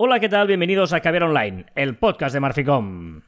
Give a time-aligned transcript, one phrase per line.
[0.00, 0.46] Hola, ¿qué tal?
[0.46, 3.22] Bienvenidos a Caber Online, el podcast de Marficom.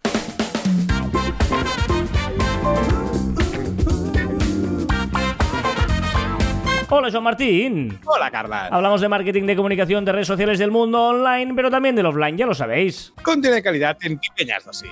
[6.88, 7.98] Hola, Joan Martín.
[8.04, 8.68] Hola, Carla.
[8.68, 12.36] Hablamos de marketing, de comunicación, de redes sociales del mundo online, pero también del offline,
[12.36, 13.12] ya lo sabéis.
[13.20, 14.90] Contiene de calidad en pequeñas dosis.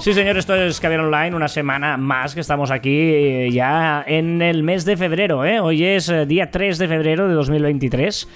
[0.00, 4.40] Sí, señor, esto es Caber Online, una semana más que estamos aquí eh, ya en
[4.40, 5.60] el mes de febrero, ¿eh?
[5.60, 8.26] Hoy es eh, día 3 de febrero de 2023.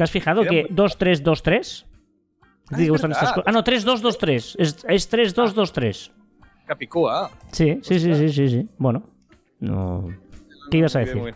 [0.00, 1.86] ¿Te has fijado que muy- 2323?
[2.72, 3.44] Ah, ¿Te es gustan estas cosas?
[3.46, 4.56] Ah, no, 3223.
[4.58, 6.10] Es, es 3223.
[6.64, 7.30] Capicúa.
[7.52, 8.68] Sí, sí, sí, sí, sí, sí.
[8.78, 9.02] Bueno,
[9.58, 10.08] no.
[10.70, 11.34] ¿Qué ibas a decir?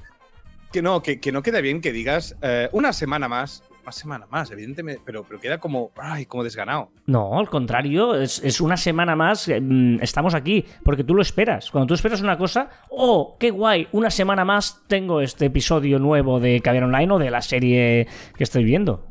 [0.72, 3.62] Que no, que, que no queda bien que digas eh, una semana más.
[3.84, 6.88] Una semana más, evidentemente, pero, pero queda como, ay, como desganado.
[7.04, 11.20] No, al contrario, es, es una semana más, eh, mm, estamos aquí, porque tú lo
[11.20, 11.70] esperas.
[11.70, 16.40] Cuando tú esperas una cosa, oh, qué guay, una semana más tengo este episodio nuevo
[16.40, 18.08] de Caviar Online o de la serie
[18.38, 19.06] que estoy viendo.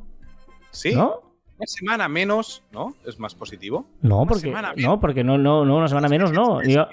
[0.71, 0.95] ¿Sí?
[0.95, 1.21] ¿No?
[1.59, 2.95] Una semana menos, ¿no?
[3.05, 3.85] Es más positivo.
[4.01, 6.63] No, Una porque no, porque no, no, no, una semana menos no.
[6.63, 6.87] Yo-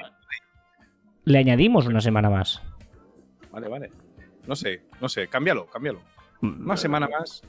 [1.24, 2.60] le añadimos una semana más.
[3.50, 3.90] Vale, vale.
[4.46, 6.00] No sé, no sé, cámbialo, cámbialo.
[6.42, 7.42] Una semana más.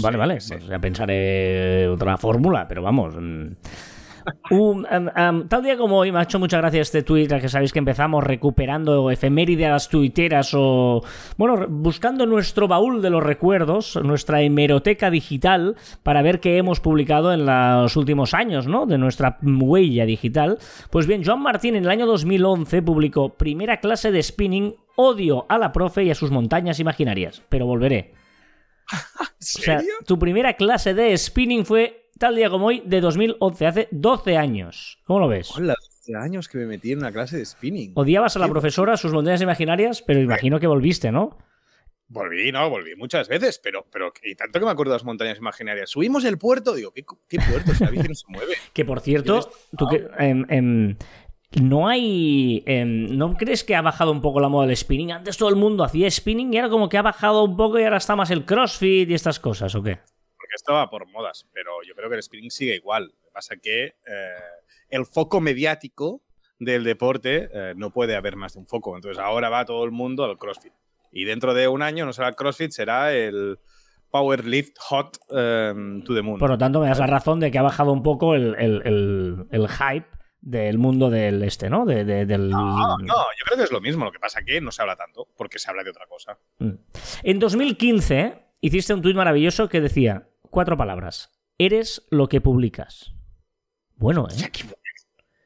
[0.00, 0.38] Vale, vale.
[0.46, 3.14] Pues ya pensaré otra fórmula, pero vamos.
[3.16, 3.52] mm.
[4.90, 7.72] Em, em, tal día como hoy me ha hecho mucha gracia este tweet que sabéis
[7.72, 11.02] que empezamos recuperando efemérides tuiteras o
[11.36, 17.32] bueno buscando nuestro baúl de los recuerdos nuestra hemeroteca digital para ver qué hemos publicado
[17.34, 20.58] en los últimos años no de nuestra huella digital
[20.90, 25.58] pues bien Joan Martín en el año 2011 publicó primera clase de spinning odio a
[25.58, 28.23] la profe y a sus montañas imaginarias pero volveré
[29.20, 29.94] ¿En o sea, serio?
[30.06, 34.98] tu primera clase de spinning fue tal día como hoy de 2011, hace 12 años.
[35.04, 35.50] ¿Cómo lo ves?
[35.56, 35.74] Hola,
[36.06, 37.92] 12 años que me metí en una clase de spinning.
[37.94, 41.38] Odiabas a la profesora, sus montañas imaginarias, pero imagino que volviste, ¿no?
[42.06, 45.38] Volví, no, volví muchas veces, pero, pero y tanto que me acuerdo de las montañas
[45.38, 45.90] imaginarias.
[45.90, 47.74] Subimos el puerto, digo, ¿qué, qué puerto?
[47.74, 48.54] Si la bici no se mueve.
[48.74, 50.96] Que por cierto, tú que, em, em,
[51.60, 52.62] no hay.
[52.66, 55.12] em, ¿No crees que ha bajado un poco la moda del spinning?
[55.12, 57.84] Antes todo el mundo hacía spinning y ahora como que ha bajado un poco y
[57.84, 59.96] ahora está más el crossfit y estas cosas, ¿o qué?
[60.36, 63.04] Porque estaba por modas, pero yo creo que el spinning sigue igual.
[63.04, 63.94] Lo que pasa que eh,
[64.90, 66.22] el foco mediático
[66.58, 68.96] del deporte eh, no puede haber más de un foco.
[68.96, 70.72] Entonces ahora va todo el mundo al CrossFit.
[71.12, 73.58] Y dentro de un año no será el CrossFit, será el
[74.10, 75.72] Powerlift Hot eh,
[76.04, 76.38] to the Moon.
[76.38, 78.82] Por lo tanto, me das la razón de que ha bajado un poco el, el-
[78.84, 80.06] el- el hype
[80.46, 81.86] del mundo del este, ¿no?
[81.86, 82.50] De- de- del...
[82.50, 84.04] No, no, yo creo que es lo mismo.
[84.04, 86.38] Lo que pasa que no se habla tanto, porque se habla de otra cosa.
[86.58, 86.72] Mm.
[87.22, 91.30] En 2015 hiciste un tuit maravilloso que decía cuatro palabras.
[91.56, 93.14] Eres lo que publicas.
[93.96, 94.34] Bueno, ¿eh?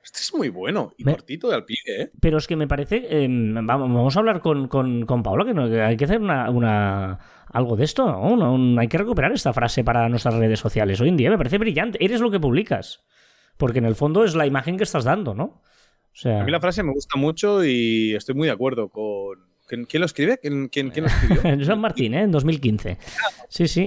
[0.03, 2.11] Este es muy bueno y Me- cortito de al pie, ¿eh?
[2.21, 3.07] Pero es que me parece...
[3.09, 6.21] eh, vamos, vamos a hablar con, con, con Paula, que, no- que hay que hacer
[6.21, 7.19] una, una-
[7.53, 8.23] algo de esto, ¿no?
[8.23, 11.01] Una- un- hay que recuperar esta frase para nuestras redes sociales.
[11.01, 12.03] Hoy en día me parece brillante.
[12.05, 13.05] Eres lo que publicas.
[13.59, 15.45] Porque en el fondo es la imagen que estás dando, ¿no?
[15.45, 16.41] O sea...
[16.41, 19.47] A mí la frase me gusta mucho y estoy muy de acuerdo con.
[19.69, 20.39] ¿Quién, lo escribe?
[20.41, 21.43] ¿Quién, quién, quién lo escribió?
[21.67, 22.23] Joan Martín, ¿eh?
[22.23, 22.97] En 2015.
[23.51, 23.87] Sí, sí.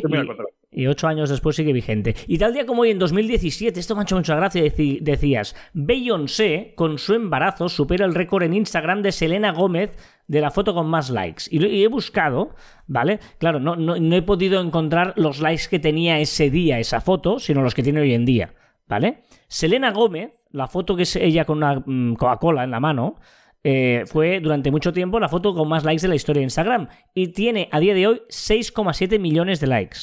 [0.74, 2.16] Y- ocho años después sigue vigente.
[2.28, 6.74] Y tal día como hoy, en 2017, esto me ha hecho mucha gracia, decías, Beyoncé,
[6.76, 10.88] con su embarazo, supera el récord en Instagram de Selena Gómez de la foto con
[10.88, 11.44] más likes.
[11.50, 12.56] Y, y he buscado,
[12.88, 13.20] ¿vale?
[13.40, 17.40] Claro, no, no- no he podido encontrar los likes que tenía ese día esa foto,
[17.40, 18.54] sino los que tiene hoy en día,
[18.88, 19.24] ¿vale?
[19.52, 23.20] Selena Gómez, la foto que es ella con una mm, Coca-Cola en la mano,
[23.66, 26.88] eh, fue durante mucho tiempo la foto con más likes de la historia de Instagram.
[27.14, 29.98] Y tiene a día de hoy 6,7 millones de likes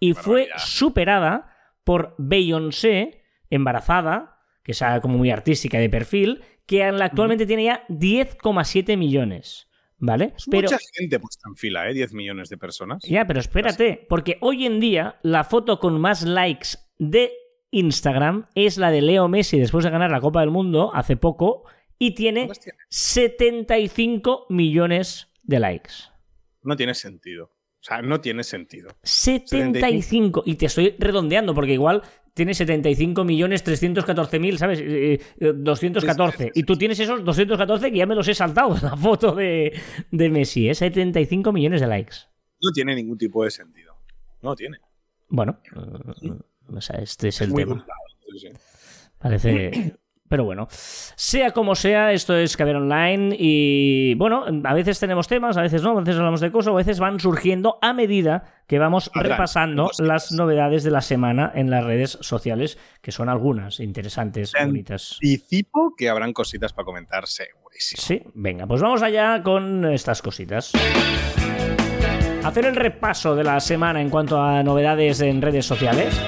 [0.00, 0.56] y fue barbaridad.
[0.56, 7.86] superada por Beyoncé, embarazada, que es como muy artística de perfil, que actualmente tiene ya
[7.88, 9.68] 10,7 millones.
[9.98, 10.32] ¿Vale?
[10.34, 11.94] Es Pero, mucha gente puesta en fila, ¿eh?
[11.94, 13.02] 10 millones de personas.
[13.02, 17.32] ya, pero espérate, porque hoy en día la foto con más likes de
[17.78, 21.64] Instagram es la de Leo Messi después de ganar la Copa del Mundo hace poco
[21.98, 22.78] y tiene ¿Cuántas tiene?
[22.88, 25.92] 75 millones de likes.
[26.62, 27.44] No tiene sentido.
[27.44, 28.88] O sea, no tiene sentido.
[29.02, 30.42] 75.
[30.44, 32.02] Y te estoy redondeando porque igual
[32.34, 34.80] tiene 75 millones 314 mil, ¿sabes?
[34.80, 36.50] Eh, eh, 214.
[36.54, 39.72] Y tú tienes esos 214 que ya me los he saltado en la foto de,
[40.10, 40.74] de Messi, ¿eh?
[40.74, 42.16] 75 millones de likes.
[42.60, 43.94] No tiene ningún tipo de sentido.
[44.42, 44.78] No tiene.
[45.28, 45.60] Bueno,
[46.22, 46.30] eh,
[46.74, 47.74] o sea, este es el muy tema.
[47.76, 47.96] brutal,
[48.32, 48.48] sí, sí.
[49.18, 49.94] Parece.
[50.28, 55.56] Pero bueno, sea como sea, esto es Caber Online y bueno, a veces tenemos temas,
[55.56, 58.80] a veces no, a veces hablamos de cosas, a veces van surgiendo a medida que
[58.80, 64.50] vamos repasando las novedades de la semana en las redes sociales, que son algunas interesantes,
[64.50, 65.12] Sean- bonitas.
[65.22, 68.02] Anticipo que habrán cositas para comentar, segurísimo.
[68.02, 70.72] Sí, venga, pues vamos allá con estas cositas.
[72.42, 76.20] hacer el repaso de la semana en cuanto a novedades en redes sociales.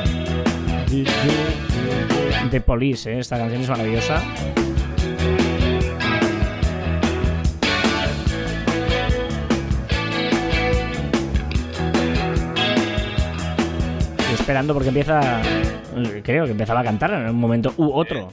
[0.89, 3.19] De Police, ¿eh?
[3.19, 4.23] esta canción es maravillosa.
[14.17, 15.43] Estoy esperando porque empieza.
[16.23, 18.31] Creo que empezaba a cantar en un momento u otro.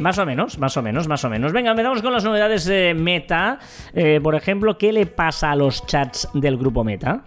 [0.00, 1.52] Más o menos, más o menos, más o menos.
[1.52, 3.58] Venga, empezamos con las novedades de Meta.
[3.94, 7.24] Eh, por ejemplo, ¿qué le pasa a los chats del grupo Meta?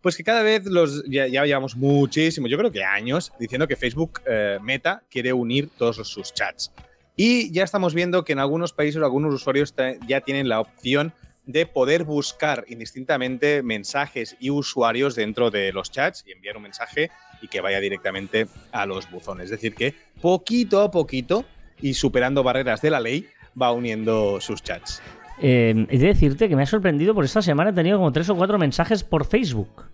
[0.00, 4.20] Pues que cada vez los ya, llevamos muchísimo, yo creo que años, diciendo que Facebook
[4.26, 6.72] eh, Meta quiere unir todos sus chats.
[7.16, 9.74] Y ya estamos viendo que en algunos países algunos usuarios
[10.06, 11.12] ya tienen la opción
[11.46, 17.10] de poder buscar indistintamente mensajes y usuarios dentro de los chats y enviar un mensaje
[17.42, 19.46] y que vaya directamente a los buzones.
[19.46, 21.44] Es decir, que poquito a poquito
[21.80, 23.26] y superando barreras de la ley
[23.60, 25.02] va uniendo sus chats.
[25.40, 28.28] Eh, he de decirte que me ha sorprendido por esta semana he tenido como tres
[28.28, 29.84] o cuatro mensajes por Facebook,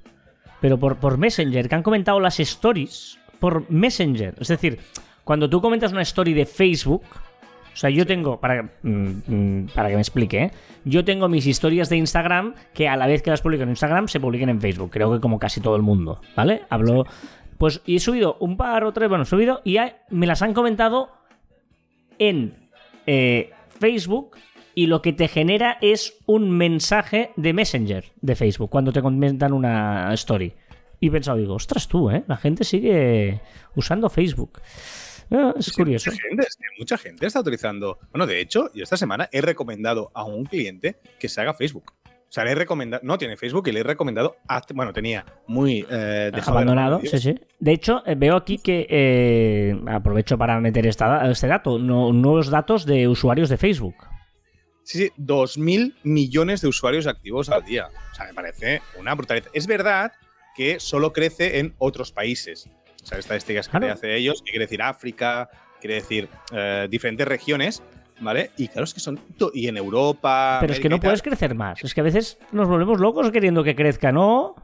[0.60, 4.34] pero por, por Messenger, que han comentado las stories por Messenger.
[4.40, 4.78] Es decir,
[5.22, 7.04] cuando tú comentas una story de Facebook,
[7.74, 10.50] o sea, yo tengo, para, mm, para que me explique, ¿eh?
[10.84, 14.06] yo tengo mis historias de Instagram que a la vez que las publico en Instagram
[14.06, 14.90] se publiquen en Facebook.
[14.90, 16.62] Creo que como casi todo el mundo, ¿vale?
[16.70, 17.04] Hablo.
[17.58, 19.76] Pues y he subido un par o tres, bueno, he subido y
[20.10, 21.10] me las han comentado
[22.18, 22.54] en
[23.06, 23.50] eh,
[23.80, 24.36] Facebook
[24.76, 29.52] y lo que te genera es un mensaje de Messenger de Facebook cuando te comentan
[29.52, 30.52] una story.
[31.00, 32.24] Y he pensado, digo, ostras tú, ¿eh?
[32.28, 33.40] La gente sigue
[33.74, 34.60] usando Facebook.
[35.34, 36.10] Ah, es curioso.
[36.10, 36.46] Mucha gente,
[36.78, 37.98] mucha gente está utilizando.
[38.10, 41.92] Bueno, de hecho, yo esta semana he recomendado a un cliente que se haga Facebook.
[42.06, 44.36] O sea, le he recomendado, no tiene Facebook y le he recomendado,
[44.74, 47.34] bueno, tenía muy eh, abandonado, sí, sí.
[47.60, 52.86] De hecho, eh, veo aquí que eh, aprovecho para meter esta, este dato, nuevos datos
[52.86, 53.94] de usuarios de Facebook.
[54.82, 57.88] Sí, sí, 2.000 millones de usuarios activos al día.
[58.10, 59.48] O sea, me parece una brutalidad.
[59.52, 60.12] Es verdad
[60.56, 62.68] que solo crece en otros países.
[63.04, 67.82] O sea, estadísticas que hace ellos, que quiere decir África, quiere decir eh, diferentes regiones,
[68.20, 68.50] ¿vale?
[68.56, 69.20] Y claro, es que son.
[69.52, 70.56] Y en Europa.
[70.62, 71.84] Pero es que no puedes crecer más.
[71.84, 74.54] Es que a veces nos volvemos locos queriendo que crezca, ¿no?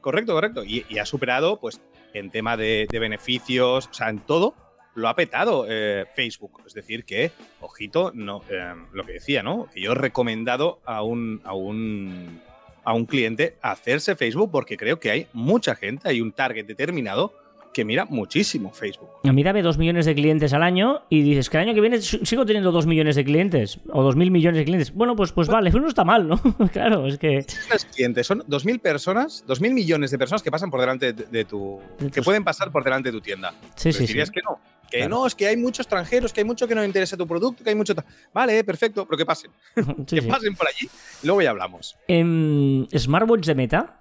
[0.00, 0.62] Correcto, correcto.
[0.64, 1.80] Y, ha superado, pues,
[2.14, 4.54] en tema de, beneficios, o sea, en todo,
[4.94, 6.62] lo ha petado eh, Facebook.
[6.64, 9.66] Es decir, que, ojito, no, eh, lo que decía, ¿no?
[9.74, 12.40] Que yo he recomendado a un, a un,
[12.84, 17.39] a un cliente hacerse Facebook porque creo que hay mucha gente, hay un target determinado
[17.72, 19.08] que mira muchísimo Facebook.
[19.24, 21.80] A mí dame dos millones de clientes al año y dices que el año que
[21.80, 24.92] viene sigo teniendo dos millones de clientes o dos mil millones de clientes.
[24.92, 26.40] Bueno, pues, pues vale, no está mal, ¿no?
[26.72, 27.44] claro, es que.
[27.70, 31.12] Los clientes son dos mil personas, dos mil millones de personas que pasan por delante
[31.12, 31.80] de, tu.
[32.12, 33.54] que pueden pasar por delante de tu tienda.
[33.76, 34.06] Sí, sí.
[34.06, 34.58] Dirías que no.
[34.90, 37.62] Que no, es que hay muchos extranjeros, que hay mucho que no interesa tu producto,
[37.62, 37.94] que hay mucho.
[38.34, 39.52] Vale, perfecto, pero que pasen.
[40.06, 40.90] que pasen por allí
[41.22, 41.96] y luego ya hablamos.
[42.08, 43.99] ¿En ¿Smartwatch de Meta?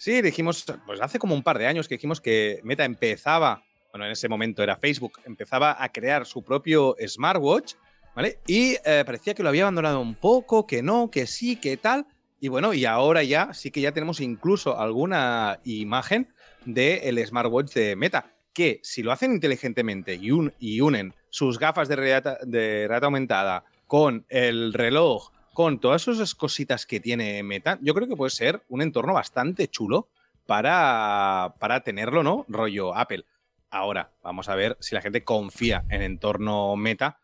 [0.00, 3.62] Sí, dijimos, pues hace como un par de años que dijimos que Meta empezaba,
[3.92, 7.74] bueno, en ese momento era Facebook, empezaba a crear su propio smartwatch,
[8.16, 8.38] ¿vale?
[8.46, 12.06] Y eh, parecía que lo había abandonado un poco, que no, que sí, que tal.
[12.40, 16.32] Y bueno, y ahora ya sí que ya tenemos incluso alguna imagen
[16.64, 20.30] del smartwatch de Meta, que si lo hacen inteligentemente y,
[20.60, 26.34] y unen sus gafas de realidad, de realidad aumentada con el reloj, con todas esas
[26.34, 30.08] cositas que tiene Meta, yo creo que puede ser un entorno bastante chulo
[30.46, 32.44] para, para tenerlo, ¿no?
[32.48, 33.24] Rollo Apple.
[33.70, 37.18] Ahora, vamos a ver si la gente confía en entorno Meta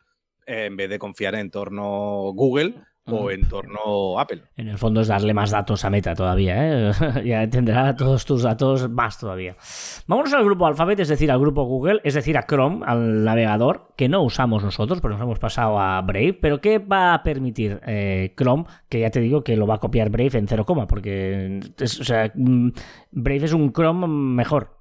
[0.46, 2.74] en vez de confiar en entorno Google
[3.08, 4.42] o en torno Apple.
[4.56, 6.92] En el fondo es darle más datos a Meta todavía, ¿eh?
[7.24, 9.56] ya tendrá todos tus datos más todavía.
[10.06, 13.88] Vámonos al grupo Alphabet, es decir, al grupo Google, es decir, a Chrome, al navegador,
[13.96, 16.38] que no usamos nosotros, pero nos hemos pasado a Brave.
[16.40, 18.64] Pero ¿qué va a permitir eh, Chrome?
[18.88, 22.32] Que ya te digo que lo va a copiar Brave en 0, porque o sea,
[22.34, 22.70] mm,
[23.12, 24.76] Brave es un Chrome mejor.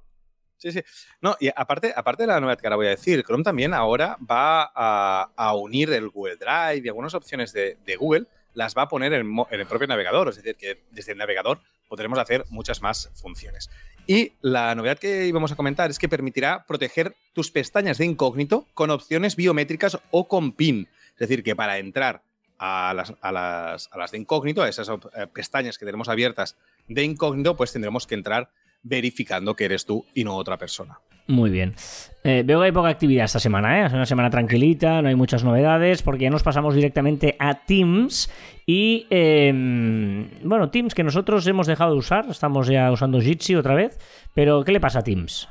[0.58, 0.82] Sí, sí.
[1.20, 4.16] No, y aparte, aparte de la novedad que ahora voy a decir, Chrome también ahora
[4.18, 9.12] va a, unir el Google Drive y algunas opciones de, Google las va a poner
[9.12, 10.28] en, el propio navegador.
[10.28, 13.70] Es decir, que desde el navegador podremos hacer muchas más funciones.
[14.06, 18.66] Y la novedad que íbamos a comentar es que permitirá proteger tus pestañas de incógnito
[18.72, 20.88] con opciones biométricas o con PIN.
[21.12, 22.22] Es decir, que para entrar
[22.58, 26.56] a las, a las, a las de incógnito, a esas eh, pestañas que tenemos abiertas
[26.88, 28.50] de incógnito, pues tendremos que entrar
[28.86, 30.98] verificando que eres tú y no otra persona.
[31.28, 31.74] Muy bien.
[32.22, 33.86] Eh, veo que hay poca actividad esta semana, ¿eh?
[33.86, 38.30] Es una semana tranquilita, no hay muchas novedades, porque ya nos pasamos directamente a Teams.
[38.64, 43.74] Y em, bueno, Teams que nosotros hemos dejado de usar, estamos ya usando Jitsi otra
[43.74, 43.98] vez,
[44.34, 45.48] pero ¿qué le pasa a Teams?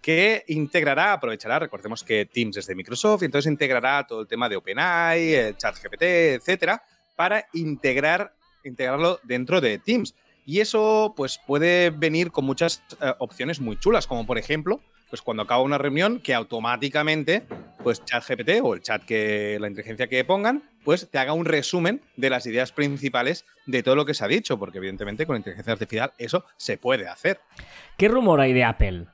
[0.00, 4.48] que integrará, aprovechará, recordemos que Teams es de Microsoft, y entonces integrará todo el tema
[4.48, 6.82] de OpenAI, el ChatGPT, etcétera,
[7.16, 8.32] para integrar,
[8.64, 10.14] integrarlo dentro de Teams.
[10.50, 15.22] Y eso pues puede venir con muchas eh, opciones muy chulas, como por ejemplo, pues
[15.22, 17.44] cuando acaba una reunión, que automáticamente,
[17.84, 22.02] pues ChatGPT o el chat que la inteligencia que pongan, pues te haga un resumen
[22.16, 25.72] de las ideas principales de todo lo que se ha dicho, porque evidentemente con inteligencia
[25.72, 27.38] artificial eso se puede hacer.
[27.96, 29.06] ¿Qué rumor hay de Apple?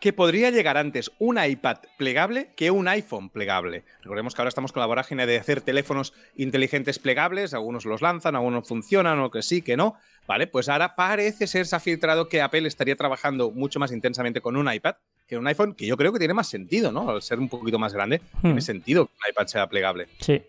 [0.00, 3.84] que podría llegar antes un iPad plegable que un iPhone plegable.
[4.02, 8.36] Recordemos que ahora estamos con la vorágine de hacer teléfonos inteligentes plegables, algunos los lanzan,
[8.36, 9.96] algunos funcionan, o que sí, que no.
[10.28, 14.42] Vale, pues ahora parece ser, se ha filtrado que Apple estaría trabajando mucho más intensamente
[14.42, 17.10] con un iPad que un iPhone, que yo creo que tiene más sentido, ¿no?
[17.10, 18.62] Al ser un poquito más grande, tiene hmm.
[18.62, 20.08] sentido que un iPad sea plegable.
[20.20, 20.42] Sí.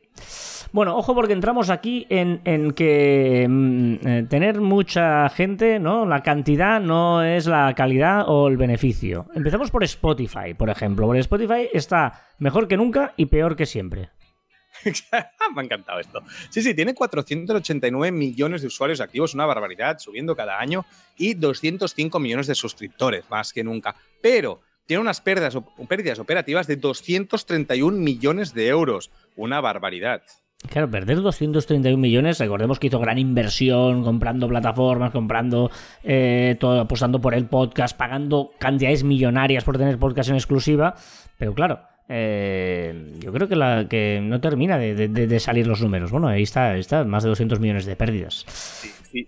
[0.71, 6.05] Bueno, ojo porque entramos aquí en, que mm, eh, tener mucha gente, ¿no?
[6.05, 9.27] La cantidad no es la calidad o el beneficio.
[9.33, 11.07] Empezamos por Spotify, por ejemplo.
[11.07, 14.09] Porque Spotify está mejor que nunca y peor que siempre.
[15.55, 16.21] Me ha encantado esto.
[16.49, 20.85] Sí, sí, tiene 489 millones de usuarios activos, una barbaridad, subiendo cada año,
[21.17, 23.95] y 205 millones de suscriptores, más que nunca.
[24.21, 25.57] Pero tiene unas pérdidas,
[25.87, 30.23] pérdidas operativas de 231 millones de euros, una barbaridad.
[30.67, 35.71] Claro, perder 231 millones, recordemos que hizo gran inversión comprando plataformas, comprando
[36.03, 40.95] eh, todo, apostando por el podcast, pagando cantidades millonarias por tener podcast en exclusiva,
[41.37, 46.11] pero claro, eh, yo creo que, la, que no termina de, salir los números.
[46.11, 48.45] Bueno, ahí está, está más de 200 millones de pérdidas.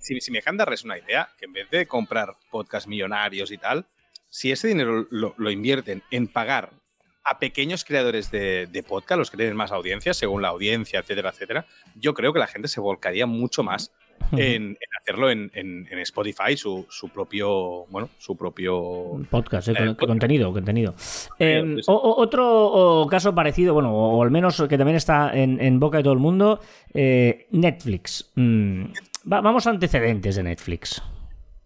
[0.02, 3.86] Si, me dejan darles una idea, que en vez de comprar podcast millonarios y tal,
[4.30, 6.72] si ese dinero lo invierten en pagar
[7.24, 11.66] a pequeños creadores de, podcast, los que tienen más audiencia, según la audiencia, etcétera, etcétera,
[11.96, 13.92] yo creo que la gente se volcaría mucho más
[14.32, 20.96] en, hacerlo en, Spotify, su, propio, bueno, su propio podcast, eh, eh, contenido, contenido.
[21.88, 26.20] Otro caso parecido, bueno, o, al menos que también está en, boca de todo el
[26.20, 26.60] mundo,
[26.94, 28.32] eh, Netflix.
[28.36, 28.86] Mm,
[29.24, 31.02] vamos a antecedentes de Netflix.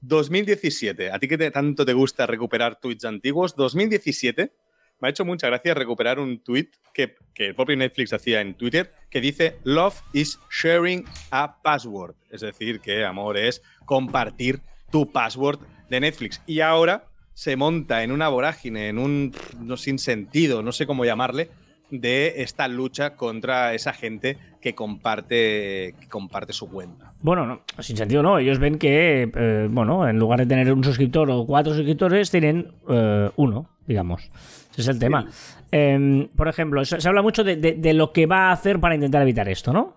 [0.01, 4.51] 2017, a ti que tanto te gusta recuperar tweets antiguos, 2017
[4.99, 8.55] me ha hecho mucha gracia recuperar un tweet que, que, el propio Netflix hacía en
[8.55, 12.15] Twitter que dice Love is sharing a password.
[12.29, 14.61] Es decir, que amor es compartir
[14.91, 15.59] tu password
[15.89, 16.41] de Netflix.
[16.45, 21.05] Y ahora se monta en una vorágine, en un no, sin sentido, no sé cómo
[21.05, 21.49] llamarle,
[21.91, 27.13] de esta lucha contra esa gente que comparte, que comparte su cuenta.
[27.21, 28.39] Bueno, no, sin sentido no.
[28.39, 32.73] Ellos ven que, eh, bueno, en lugar de tener un suscriptor o cuatro suscriptores, tienen
[32.89, 34.31] eh, uno, digamos.
[34.75, 35.25] Ese es el tema.
[35.71, 39.47] Em, por ejemplo, se, habla mucho de, lo que va a hacer para intentar evitar
[39.47, 39.95] esto, ¿no?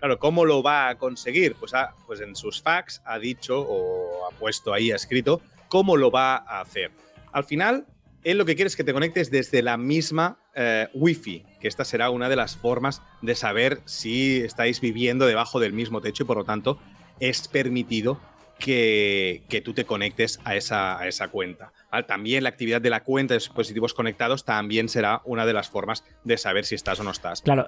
[0.00, 1.54] Claro, ¿cómo lo va a conseguir?
[1.54, 1.72] Pues,
[2.06, 6.36] pues en sus facts ha dicho o ha puesto ahí, ha escrito, cómo lo va
[6.36, 6.90] a hacer.
[7.32, 7.86] Al final,
[8.24, 11.84] él lo que quiere es que te conectes desde la misma eh, Wi-Fi, que esta
[11.84, 16.26] será una de las formas de saber si estáis viviendo debajo del mismo techo y
[16.26, 16.78] por lo tanto
[17.20, 18.20] es permitido
[18.58, 21.72] que, tú te conectes a esa, a esa cuenta.
[22.06, 26.04] También la actividad de la cuenta de dispositivos conectados también será una de las formas
[26.24, 27.42] de saber si estás o no estás.
[27.42, 27.66] Claro,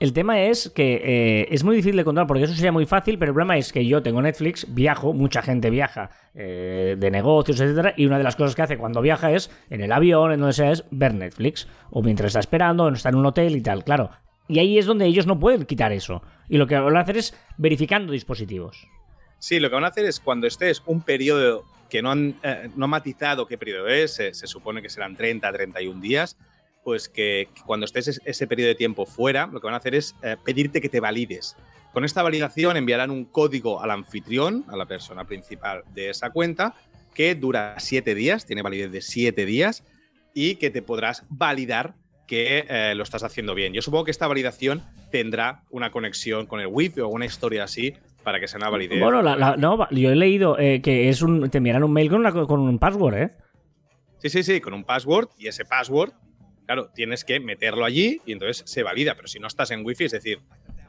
[0.00, 3.18] el, tema es que eh, es muy difícil de controlar porque eso sería muy fácil,
[3.18, 7.60] pero el problema es que yo tengo Netflix, viajo, mucha gente viaja eh, de negocios,
[7.60, 10.40] etcétera, y una de las cosas que hace cuando viaja es en el avión, en
[10.40, 13.60] donde sea, es ver Netflix, o mientras está esperando, o está en un hotel y
[13.60, 14.10] tal, claro.
[14.46, 16.22] Y ahí es donde ellos no pueden quitar eso.
[16.48, 18.88] Y lo que van a hacer es verificando dispositivos.
[19.38, 22.68] Sí, lo que van a hacer es cuando estés un periodo que no han, eh,
[22.76, 26.36] no matizado qué periodo es, se, supone que serán 30, 31 días,
[26.84, 30.14] pues que, cuando estés ese periodo de tiempo fuera, lo que van a hacer es
[30.22, 31.56] eh, pedirte que te valides.
[31.92, 36.74] Con esta validación enviarán un código al anfitrión, a la persona principal de esa cuenta,
[37.14, 39.84] que dura 7 días, tiene validez de 7 días,
[40.34, 41.94] y que te podrás validar
[42.26, 43.72] que eh, lo estás haciendo bien.
[43.72, 47.94] Yo supongo que esta validación tendrá una conexión con el Wi-Fi o una historia así
[48.28, 49.00] para que sea una validez.
[49.00, 49.22] Bueno,
[49.56, 52.78] no, yo he leído eh, que es un, te enviarán un mail con, con un
[52.78, 53.32] password, ¿eh?
[54.18, 56.12] Sí, sí, sí, con un password y ese password,
[56.66, 60.04] claro, tienes que meterlo allí y entonces se valida, pero si no estás en Wi-Fi,
[60.04, 60.40] es decir...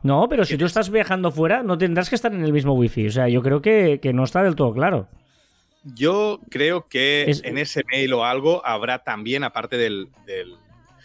[0.04, 3.08] No, pero si tú estás viajando fuera, no tendrás que estar en el mismo Wi-Fi.
[3.08, 5.08] O sea, yo creo que, no está del todo claro.
[5.96, 10.58] Yo creo que en ese mail o algo habrá también, aparte del, del...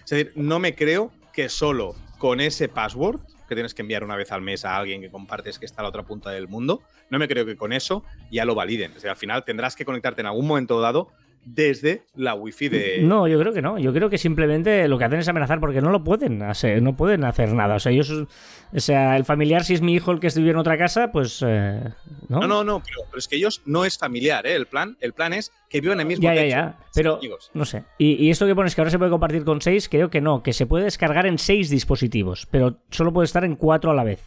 [0.03, 4.17] Es decir, no me creo que solo con ese password que tienes que enviar una
[4.17, 6.83] vez al mes a alguien que compartes que está a la otra punta del mundo.
[7.11, 8.93] No me creo que con eso ya lo validen.
[8.93, 11.13] O al final tendrás que conectarte en algún momento dado
[11.45, 13.01] desde la wifi de.
[13.03, 13.79] No, yo creo que no.
[13.79, 16.97] Yo creo que simplemente lo que hacen es amenazar porque no lo pueden hacer, no
[16.97, 17.75] pueden hacer nada.
[17.77, 20.59] O sea, ellos, o sea, el familiar, si es mi hijo el que estuviera en
[20.61, 21.45] otra casa, pues.
[21.47, 21.81] eh,
[22.29, 22.41] ¿no?
[22.41, 24.55] No, no, no, pero, pero es que ellos no es familiar, ¿eh?
[24.55, 26.51] El plan, el plan es que vivan en el mismo Ya, ya, techo.
[26.57, 26.79] ya.
[26.95, 27.51] Pero, amigos.
[27.55, 27.85] no sé.
[27.99, 30.43] Y, y esto que pones que ahora se puede compartir con seis, creo que no.
[30.43, 34.05] Que se puede descargar en seis dispositivos, pero solo puede estar en cuatro a la
[34.05, 34.21] vez.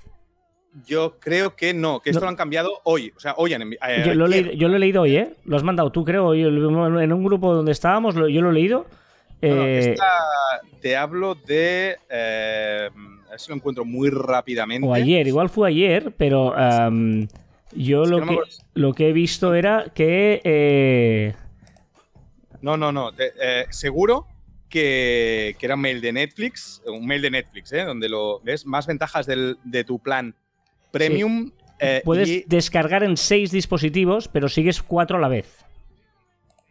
[0.86, 2.26] Yo creo que no, que esto No.
[2.26, 3.12] lo han cambiado hoy.
[3.16, 4.46] O sea, hoy han eh, Yo lo, he ayer.
[4.46, 5.34] leído, yo lo he leído hoy, ¿eh?
[5.46, 6.34] Lo has mandado tú, creo.
[6.34, 8.86] en un grupo donde estábamos, lo- yo lo he leído.
[9.42, 10.06] No, Eh, esta-
[10.82, 11.96] te hablo de.
[12.10, 12.90] eh,
[13.28, 14.88] a ver si lo encuentro muy rápidamente.
[14.88, 16.54] O ayer, igual fue ayer, pero
[17.74, 18.38] yo Es que lo, no que,
[18.76, 20.42] lo que he visto era que...
[20.44, 21.34] eh,
[22.62, 23.12] No, no, no.
[23.20, 24.26] eh, seguro
[24.70, 26.82] que, que era un mail de Netflix.
[26.86, 27.84] Un mail de Netflix, ¿eh?
[27.84, 28.66] Donde lo ves.
[28.66, 30.34] Más ventajas del- de tu plan
[30.91, 31.51] premium.
[31.79, 35.63] eh, puedes y- descargar en seis dispositivos, pero sigues cuatro a la vez.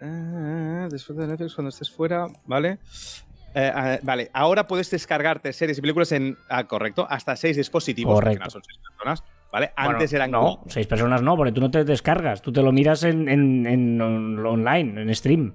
[0.01, 2.79] Ah, disfruta de Netflix cuando estés fuera, ¿vale?
[3.55, 6.37] Eh, vale, ahora puedes descargarte series y películas en.
[6.51, 8.15] Ah, correcto, hasta seis dispositivos.
[8.15, 8.51] Correcto.
[8.51, 9.73] son seis personas, ¿vale?
[9.77, 12.43] Antes eran No, como- seis personas no, porque tú no te descargas.
[12.43, 15.55] Tú te lo miras en, en- en on- online, en stream.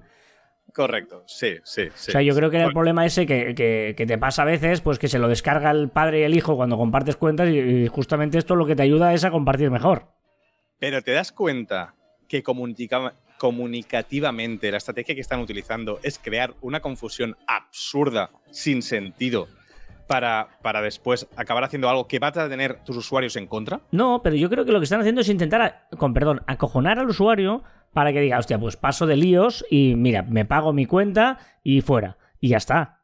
[0.74, 2.10] Correcto, sí, sí, sí.
[2.10, 4.46] o sea, yo creo que era el problema ese que, que- que te pasa a
[4.46, 7.60] veces, pues que se lo descarga el padre y el hijo cuando compartes cuentas y,
[7.60, 10.08] y justamente esto lo que te ayuda es a compartir mejor.
[10.80, 11.94] Pero te das cuenta
[12.28, 19.48] que comunica- comunicativamente la estrategia que están utilizando es crear una confusión absurda, sin sentido,
[20.08, 23.82] para, para después acabar haciendo algo que va a tener tus usuarios en contra.
[23.92, 27.00] No, pero yo creo que lo que están haciendo es intentar, a- con perdón, acojonar
[27.00, 27.64] al usuario
[27.94, 31.82] para que diga, hostia, pues paso de líos y mira, me pago mi cuenta y
[31.82, 32.18] fuera.
[32.40, 32.98] Y ya está.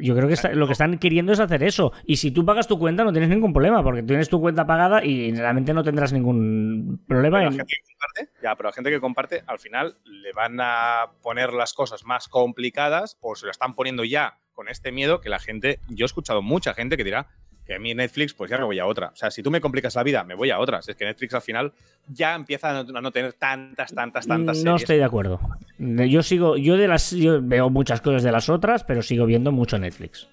[0.00, 1.92] Yo creo que está- lo que están queriendo es hacer eso.
[2.04, 5.04] Y si tú pagas tu cuenta no tienes ningún problema, porque tienes tu cuenta pagada
[5.04, 7.38] y realmente no tendrás ningún problema.
[7.38, 10.32] Pero la en- gente que comparte, ya, pero la gente que comparte, al final le
[10.32, 14.92] van a poner las cosas más complicadas o se lo están poniendo ya con este
[14.92, 15.80] miedo que la gente.
[15.88, 17.26] Yo he escuchado mucha gente que dirá
[17.68, 19.08] que a mí Netflix, pues ya me voy a otra.
[19.08, 20.80] O sea, si tú me complicas la vida, me voy a otra.
[20.80, 21.70] Si es que Netflix al final
[22.08, 24.82] ya empieza a no, a no tener tantas, tantas, tantas no series.
[24.82, 25.38] estoy de acuerdo.
[25.78, 29.52] Yo sigo, yo de las, yo veo muchas cosas de las otras, pero sigo viendo
[29.52, 30.26] mucho Netflix.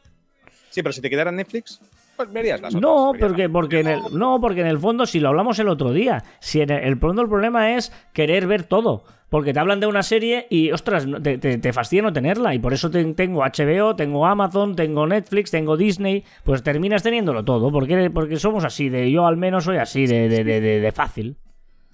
[0.70, 1.82] Sí, pero si te quedara Netflix,
[2.16, 2.82] pues verías las otras.
[2.82, 5.68] No, verías porque, porque en el, no, porque en el fondo, si lo hablamos el
[5.68, 9.04] otro día, si en el, el el problema es querer ver todo.
[9.30, 12.54] Porque te hablan de una serie y, ostras, te, te, te fastidia no tenerla.
[12.54, 16.24] Y por eso te- tengo HBO, tengo Amazon, tengo Netflix, tengo Disney.
[16.44, 17.72] Pues terminas teniéndolo todo.
[17.72, 21.36] Porque, porque somos así, de yo al menos soy así, de, de, de, de- fácil.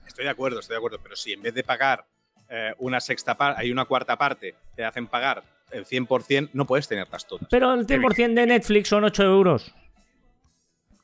[0.06, 1.00] Estoy de acuerdo, estoy de acuerdo.
[1.02, 2.06] Pero si en vez de pagar
[2.50, 5.42] eh, una sexta parte, hay una cuarta parte, te hacen pagar
[5.72, 7.48] el 100%, no puedes tenerlas todas.
[7.50, 9.74] Pero el 100% de Netflix son 8 euros.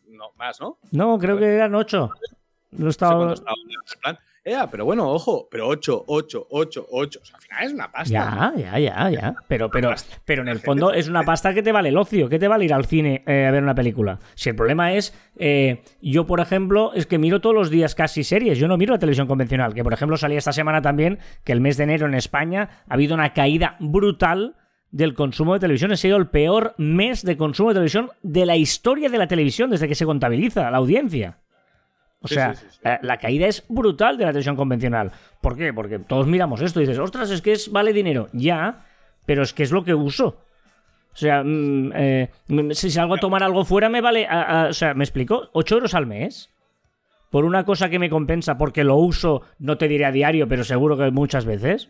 [0.09, 0.77] No, más, ¿no?
[0.91, 2.11] No, creo que eran 8.
[2.71, 2.97] No No sé
[4.47, 4.55] estaba...
[4.55, 7.19] cuánto está ahora, en plan, "Ea, pero bueno, ojo, pero 8, 8, 8, 8.
[7.21, 8.13] O sea, al final es una pasta.
[8.13, 9.36] Ya, ya, ya, ya.
[9.47, 9.91] Pero, pero,
[10.25, 12.29] pero en el fondo es una pasta que te vale el ocio.
[12.29, 14.19] ¿Qué te vale ir al cine eh, a ver una película?
[14.36, 18.23] Si el problema es, eh, yo por ejemplo, es que miro todos los días casi
[18.23, 18.57] series.
[18.57, 19.73] Yo no miro la televisión convencional.
[19.73, 22.93] Que por ejemplo salía esta semana también que el mes de enero en España ha
[22.93, 24.55] habido una caída brutal
[24.91, 25.91] del consumo de televisión.
[25.91, 29.69] Ha sido el peor mes de consumo de televisión de la historia de la televisión
[29.69, 31.39] desde que se contabiliza la audiencia.
[32.21, 32.80] O Sí, sea, sí, sí, sí.
[32.84, 35.12] eh, la caída es brutal de la televisión convencional.
[35.41, 35.71] ¿Por qué?
[35.73, 38.27] Porque todos miramos esto y dices, ostras, es que es, vale dinero.
[38.34, 38.86] Ya,
[39.25, 40.41] pero es que es lo que uso.
[41.13, 42.30] O sea, mm, eh,
[42.71, 44.25] si salgo a tomar algo fuera me vale...
[44.27, 45.49] a- a- o sea, ¿me explico?
[45.53, 46.49] ¿8 euros al mes?
[47.30, 50.63] Por una cosa que me compensa porque lo uso, no te diré a diario, pero
[50.63, 51.89] seguro que muchas veces.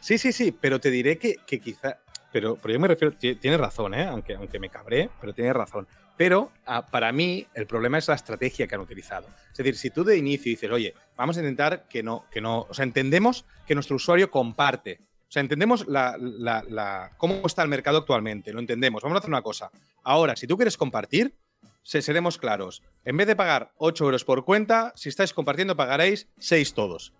[0.00, 1.98] Sí, sí, sí, pero te diré que, que quizá.
[2.32, 3.14] Pero, pero yo me refiero.
[3.14, 4.04] ti- Tienes razón, ¿eh?
[4.04, 5.86] Aunque, aunque me cabré, pero tienes razón.
[6.16, 9.26] Pero ah, para mí el problema es la estrategia que han utilizado.
[9.50, 12.66] Es decir, si tú de inicio dices, oye, vamos a intentar que no, que no.
[12.68, 15.00] O sea, entendemos que nuestro usuario comparte.
[15.28, 19.02] O sea, entendemos la, la- cómo está el mercado actualmente, lo entendemos.
[19.02, 19.70] Vamos a hacer una cosa.
[20.02, 21.34] Ahora, si tú quieres compartir,
[21.82, 22.82] se- seremos claros.
[23.06, 27.12] En vez de pagar 8 euros por cuenta, si estáis compartiendo pagaréis 6 todos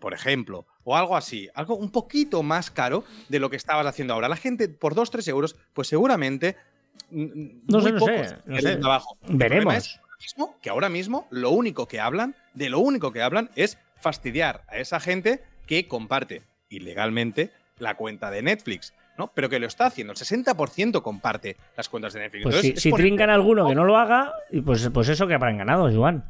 [0.00, 4.14] por ejemplo, o algo así, algo un poquito más caro de lo que estabas haciendo
[4.14, 4.28] ahora.
[4.28, 6.54] La gente por 2-3 euros, pues seguramente...
[7.10, 8.76] No sé, no sé, no sé.
[8.76, 9.16] trabajo.
[9.28, 10.00] El Veremos.
[10.20, 14.62] mismo, que ahora mismo lo único que hablan, de lo único que hablan es fastidiar
[14.68, 18.94] a esa gente que comparte ilegalmente la cuenta de Netflix.
[19.16, 19.32] ¿no?
[19.34, 22.42] Pero que lo está haciendo, el 60% comparte las cuentas de Netflix.
[22.44, 24.32] Pues Entonces, si, si trincan alguno que no lo haga,
[24.64, 26.24] pues, pues eso que habrán ganado, Joan.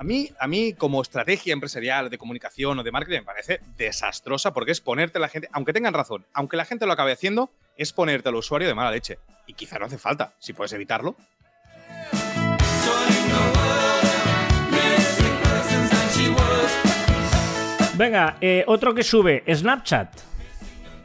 [0.00, 4.50] A mí, a mí, como estrategia empresarial de comunicación o de marketing, me parece desastrosa
[4.54, 7.50] porque es ponerte a la gente, aunque tengan razón, aunque la gente lo acabe haciendo,
[7.76, 9.18] es ponerte al usuario de mala leche.
[9.46, 11.16] Y quizá no hace falta, si puedes evitarlo.
[17.98, 20.18] Venga, eh, otro que sube, Snapchat.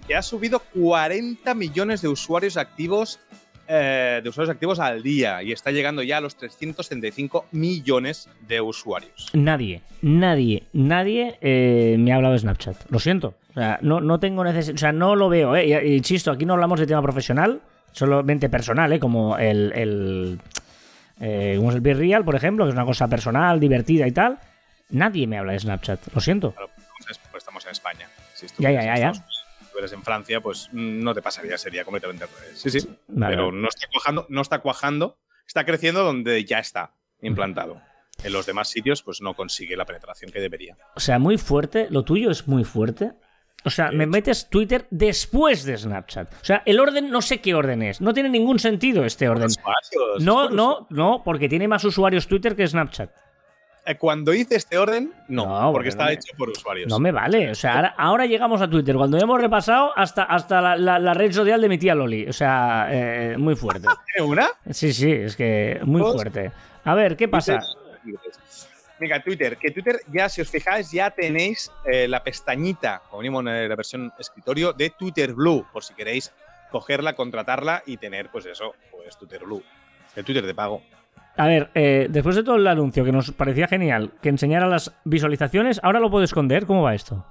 [0.07, 3.19] Que ha subido 40 millones de usuarios activos
[3.67, 8.61] eh, de usuarios activos al día y está llegando ya a los 335 millones de
[8.61, 9.31] usuarios.
[9.33, 12.89] Nadie, nadie, nadie eh, me ha hablado de Snapchat.
[12.91, 13.35] Lo siento.
[13.49, 14.75] O sea, no, no tengo necesidad.
[14.75, 15.65] O sea, no lo veo, ¿eh?
[15.65, 18.99] Y, insisto, aquí no hablamos de tema profesional, solamente personal, ¿eh?
[18.99, 19.71] Como el.
[19.73, 20.39] el
[21.19, 24.37] eh, como es el Real, por ejemplo, que es una cosa personal, divertida y tal.
[24.89, 26.13] Nadie me habla de Snapchat.
[26.13, 26.51] Lo siento.
[26.51, 26.69] Claro,
[27.05, 28.07] pues, pues estamos en España.
[28.33, 29.13] Si ya, ya, ya, ya
[29.79, 32.87] eres en Francia, pues no te pasaría, sería completamente Sí, sí.
[33.19, 37.81] pero no está cuajando, no está cuajando, está creciendo donde ya está implantado.
[38.23, 40.77] En los demás sitios, pues no consigue la penetración que debería.
[40.95, 43.11] O sea, muy fuerte, lo tuyo es muy fuerte.
[43.65, 46.31] O sea, me metes Twitter después de Snapchat.
[46.33, 47.99] O sea, el orden, no sé qué orden es.
[47.99, 49.49] No tiene ningún sentido este orden.
[50.19, 53.09] No, no, no, porque tiene más usuarios Twitter que Snapchat.
[53.87, 56.89] Eh, cuando hice este orden, no, porque está hecho por usuarios.
[56.89, 57.51] No me vale.
[57.51, 58.95] O sea, ahora, llegamos a Twitter.
[58.95, 62.27] Cuando hemos repasado hasta, hasta la, red social de mi tía Loli.
[62.27, 63.87] O sea, eh, muy fuerte.
[64.23, 64.49] ¿Una?
[64.71, 66.51] Sí, sí, es que muy fuerte.
[66.83, 67.59] A ver, ¿qué pasa?
[68.99, 73.41] Venga, Twitter, que Twitter ya, si os fijáis, ya tenéis eh, la pestañita, como mismo
[73.41, 76.31] en la versión escritorio, de Twitter Blue, por si queréis
[76.71, 79.61] cogerla, contratarla y tener, pues eso, pues Twitter Blue.
[80.15, 80.81] El Twitter de pago.
[81.37, 84.93] A ver, eh, después de todo el anuncio que nos parecía genial, que enseñara las
[85.03, 86.65] visualizaciones, ¿ahora lo puedo esconder?
[86.65, 87.25] ¿Cómo va esto?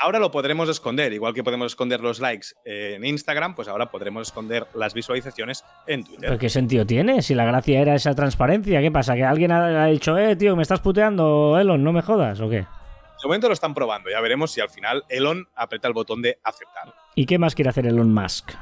[0.00, 4.28] Ahora lo podremos esconder, igual que podemos esconder los likes en Instagram, pues ahora podremos
[4.28, 6.20] esconder las visualizaciones en Twitter.
[6.28, 7.20] ¿Pero qué sentido tiene?
[7.20, 9.16] Si la gracia era esa transparencia, ¿qué pasa?
[9.16, 12.58] ¿Que alguien ha dicho, eh, tío, me estás puteando, Elon, no me jodas o qué?
[12.58, 16.38] De momento lo están probando, ya veremos si al final Elon aprieta el botón de
[16.44, 16.94] aceptar.
[17.16, 18.52] ¿Y qué más quiere hacer Elon Musk?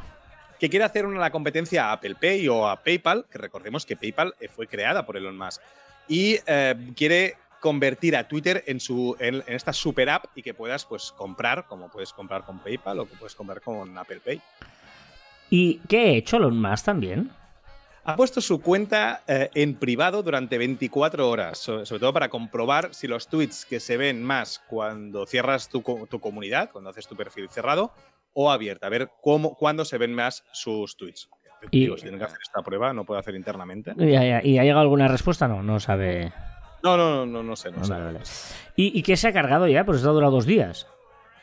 [0.59, 4.35] Que quiere hacer una competencia a Apple Pay o a PayPal, que recordemos que PayPal
[4.41, 5.61] eh, fue creada por Elon Musk,
[6.09, 10.85] y eh, quiere convertir a Twitter en, su, en, esta super app y que puedas
[10.85, 14.41] pues, comprar, como puedes comprar con PayPal o que puedes comprar con Apple Pay.
[15.51, 17.31] ¿Y qué ha hecho Elon Musk también?
[18.07, 23.09] Ha puesto su cuenta eh, en privado durante 24 horas, sobre, todo para comprobar si
[23.09, 27.49] los tweets que se ven más cuando cierras tu, tu comunidad, cuando haces tu perfil
[27.49, 27.93] cerrado,
[28.33, 31.29] o abierta, a ver cómo, cuándo se ven más sus tweets.
[31.71, 33.93] Y, si tienen que hacer esta prueba, no puede hacer internamente.
[33.99, 35.49] ¿Y, ha llegado alguna respuesta?
[35.49, 36.33] No, no sabe.
[36.83, 37.71] No, no, no, no, sé.
[37.73, 37.81] No
[38.77, 39.85] ¿Y, qué se ha cargado ya?
[39.85, 40.87] Pues ha durado dos días.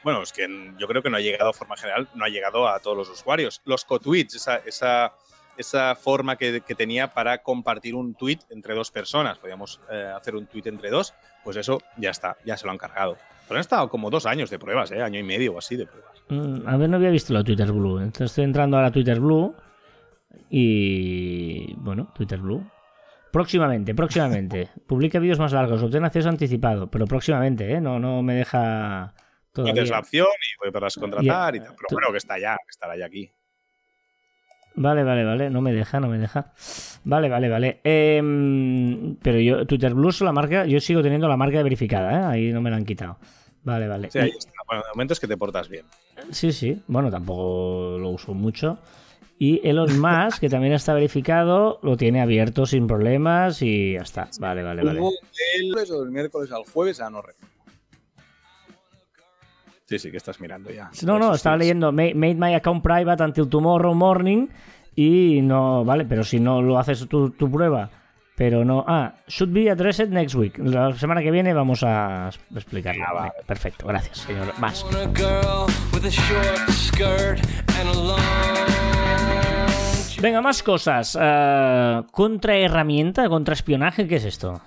[0.04, 0.48] Bueno, es que
[0.78, 3.10] yo creo que no ha llegado a forma general, no ha llegado a todos los
[3.10, 3.62] usuarios.
[3.66, 5.14] Los co-tweets, esa, esa,
[5.58, 10.48] esa forma que, tenía para compartir un tweet entre dos personas, podíamos eh, hacer un
[10.48, 11.14] tweet entre dos,
[11.44, 13.18] pues eso ya está, ya se lo han cargado.
[13.48, 15.02] Pero han estado como dos años de pruebas, ¿eh?
[15.02, 16.14] año y medio o así de pruebas.
[16.30, 18.00] Mm, a ver, no había visto la Twitter Blue.
[18.00, 19.56] Entonces estoy entrando a la Twitter Blue.
[20.50, 21.74] Y.
[21.76, 22.66] Bueno, Twitter Blue.
[23.32, 24.70] Próximamente, próximamente.
[24.88, 26.90] Publica vídeos más largos, obtén acceso anticipado.
[26.90, 27.82] Pero próximamente, ¿eh?
[27.82, 29.14] No, no me deja.
[29.52, 29.74] Todavía.
[29.74, 30.28] Tienes la opción
[30.66, 31.76] y podrás contratar y, tal.
[31.76, 33.32] Pero bueno, que está ya, que estará ya aquí.
[34.76, 35.50] Vale, vale, vale.
[35.50, 36.54] No me deja, no me deja.
[37.04, 37.80] Vale, vale, vale.
[37.84, 42.26] Em, pero yo, Twitter Blue, la marca, yo sigo teniendo la marca verificada, ¿eh?
[42.26, 43.18] Ahí no me la han quitado.
[43.64, 44.10] Vale, vale.
[44.12, 44.52] Sí, ahí está.
[44.68, 45.86] Bueno, de momento es que te portas bien.
[46.32, 46.82] Sí, sí.
[46.88, 48.80] Bueno, tampoco lo uso mucho.
[49.38, 54.30] Y Elon Musk, que también está verificado, lo tiene abierto sin problemas y ya está.
[54.40, 55.00] Vale, vale, vale.
[55.56, 57.22] El lunes o del miércoles al jueves, a no
[59.94, 60.90] Sí, sí, que estás mirando ya.
[61.04, 64.48] No, no, estaba leyendo Made my account private until tomorrow morning
[64.96, 67.90] y no, vale, pero si no lo haces tu, tu prueba
[68.36, 68.84] pero no.
[68.88, 70.58] Ah, should be addressed next week.
[70.58, 73.04] La semana que viene vamos a explicarlo.
[73.06, 74.54] Ah, Perfecto, gracias, señor.
[74.60, 74.84] Más.
[80.22, 81.16] Venga, más cosas.
[81.16, 84.62] Uh, contraherramienta, contraespionaje, ¿qué es esto?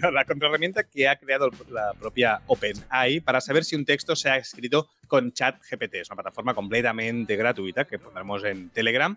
[0.12, 4.36] la contraherramienta que ha creado la propia OpenAI para saber si un texto se ha
[4.36, 5.94] escrito con ChatGPT.
[5.96, 9.16] Es una plataforma completamente gratuita que pondremos en Telegram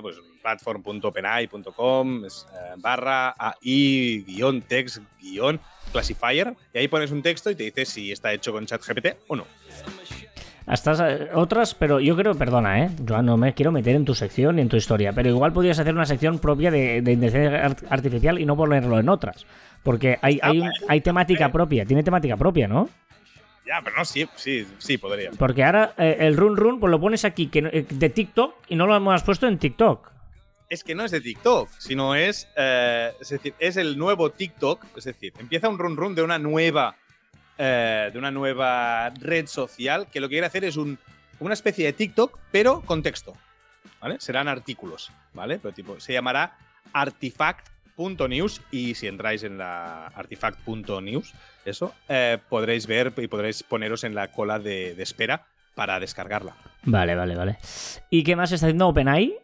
[0.00, 2.28] pues platform.openai.com eh,
[2.78, 5.60] barra AI guion text guion
[5.92, 9.36] classifier y ahí pones un texto y te dice si está hecho con ChatGPT o
[9.36, 9.46] no.
[10.66, 12.90] Estas eh, otras, pero yo creo, perdona, ¿eh?
[13.04, 15.78] Yo no me quiero meter en tu sección ni en tu historia, pero igual podrías
[15.78, 19.44] hacer una sección propia de, inteligencia artificial y no ponerlo en otras.
[19.82, 22.88] Porque hay, hay, hay temática propia, tiene temática propia, ¿no?
[23.66, 25.30] Ya, pero no, sí, sí, sí, podría.
[25.32, 28.76] Porque ahora eh, el run run, pues lo pones aquí que, eh, de TikTok y
[28.76, 30.10] no lo hemos puesto en TikTok.
[30.68, 34.84] Es que no es de TikTok, sino es, eh, es decir, es el nuevo TikTok.
[34.96, 36.96] Es decir, empieza un run run de una nueva,
[37.58, 40.98] de una nueva red social que lo que quiere hacer es un,
[41.38, 43.34] una especie de TikTok, pero con texto.
[44.00, 44.16] ¿Vale?
[44.18, 45.60] Serán artículos, ¿vale?
[45.60, 46.56] Pero tipo, se llamará
[46.92, 51.32] Artifact artifact.news y si entráis en la artifact.news,
[51.64, 56.54] eso, eh, podréis ver y podréis poneros en la cola de, de espera para descargarla.
[56.84, 57.58] Vale, vale, vale.
[58.10, 59.34] ¿Y qué más está haciendo OpenAI?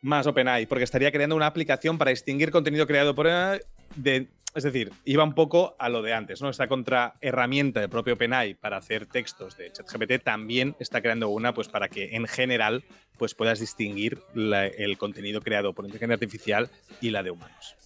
[0.00, 3.26] Más OpenAI, porque estaría creando una aplicación para distinguir contenido creado por
[4.02, 6.48] de es decir, iba un poco a lo de antes, ¿no?
[6.48, 11.52] Esta contra herramienta del propio OpenAI para hacer textos de ChatGPT también está creando una,
[11.54, 12.82] pues para que en general,
[13.18, 17.76] pues puedas distinguir la- el contenido creado por inteligencia artificial y la de humanos.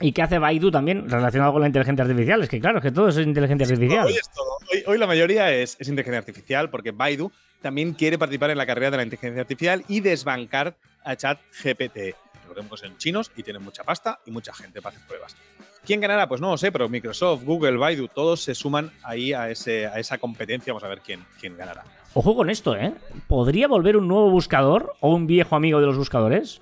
[0.00, 2.42] ¿Y qué hace Baidu también relacionado con la inteligencia artificial?
[2.42, 4.06] Es que claro, es que todo es inteligencia artificial.
[4.06, 4.58] Hoy es todo.
[4.72, 7.30] Hoy, hoy la mayoría es, es inteligencia artificial porque Baidu
[7.62, 12.14] también quiere participar en la carrera de la inteligencia artificial y desbancar a ChatGPT.
[12.48, 15.36] Recordemos que son chinos y tienen mucha pasta y mucha gente para hacer pruebas.
[15.84, 16.26] ¿Quién ganará?
[16.26, 19.98] Pues no lo sé, pero Microsoft, Google, Baidu, todos se suman ahí a, ese, a
[19.98, 20.72] esa competencia.
[20.72, 21.84] Vamos a ver quién, quién ganará.
[22.14, 22.94] Ojo con esto, ¿eh?
[23.26, 26.60] ¿Podría volver un nuevo buscador o un viejo amigo de los buscadores?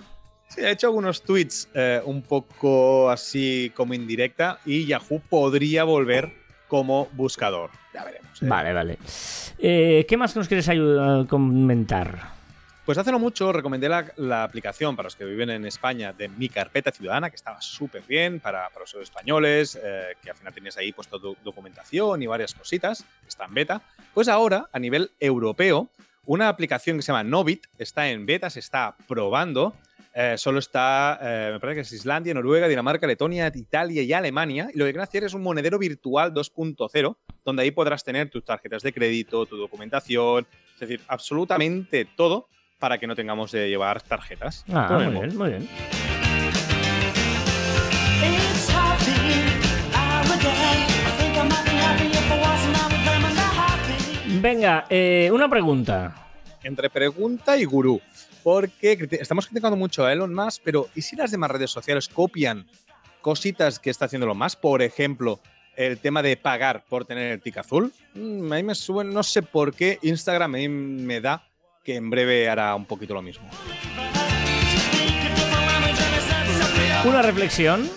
[0.49, 6.33] Sí, ha hecho algunos tweets eh, un poco así como indirecta y Yahoo podría volver
[6.67, 7.69] como buscador.
[7.93, 8.41] Ya veremos.
[8.41, 8.45] ¿eh?
[8.47, 8.97] Vale, vale.
[9.57, 10.69] Eh, ¿Qué más nos quieres
[11.29, 12.36] comentar?
[12.87, 16.47] Pues hace no mucho recomendé la, aplicación para los que viven en España de Mi
[16.47, 20.77] Carpeta Ciudadana, que estaba súper bien para, para los españoles, eh, que al final tenías
[20.77, 23.81] ahí puesto do- documentación y varias cositas, está en beta.
[24.13, 25.89] Pues ahora, a nivel europeo,
[26.25, 29.75] una aplicación que se llama Novit está en beta, se está probando.
[30.13, 34.69] eh, solo está, eh, me parece que es Islandia, Noruega, Dinamarca, Letonia, Italia y Alemania.
[34.73, 38.43] Y lo que quieren hacer es un monedero virtual 2.0, donde ahí podrás tener tus
[38.45, 42.47] tarjetas de crédito, tu documentación, es decir, absolutamente todo
[42.79, 44.63] para que no tengamos de llevar tarjetas.
[44.71, 45.69] Ah, muy bien, muy bien.
[54.41, 56.15] Venga, eh, una pregunta.
[56.63, 58.01] entre pregunta y gurú.
[58.43, 62.65] Porque estamos criticando mucho a Elon Musk, pero ¿y si las demás redes sociales copian
[63.21, 64.59] cositas que está haciendo Elon Musk?
[64.59, 65.39] Por ejemplo,
[65.75, 67.91] el tema de pagar por tener el tic azul.
[68.13, 71.43] Mm, a mí me suena, no sé por qué Instagram a mí me da
[71.87, 73.49] que en breve hará un poquito lo mismo.
[77.05, 77.89] Una reflexión.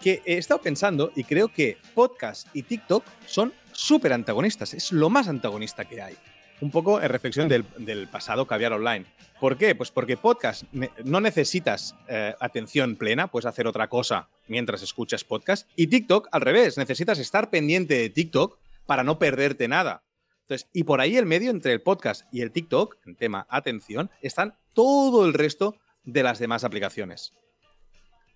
[0.00, 4.72] que he estado pensando y creo que podcast y TikTok son súper antagonistas.
[4.72, 6.16] Es lo más antagonista que hay.
[6.62, 9.04] Un poco en reflexión del, del pasado caviar online.
[9.38, 9.74] ¿Por qué?
[9.74, 15.68] Pues porque podcast no necesitas eh, atención plena, puedes hacer otra cosa mientras escuchas podcast.
[15.76, 20.02] Y TikTok, al revés, necesitas estar pendiente de TikTok para no perderte nada.
[20.50, 24.10] Entonces, y por ahí el medio entre el podcast y el TikTok, en tema atención,
[24.20, 27.32] están todo el resto de las demás aplicaciones.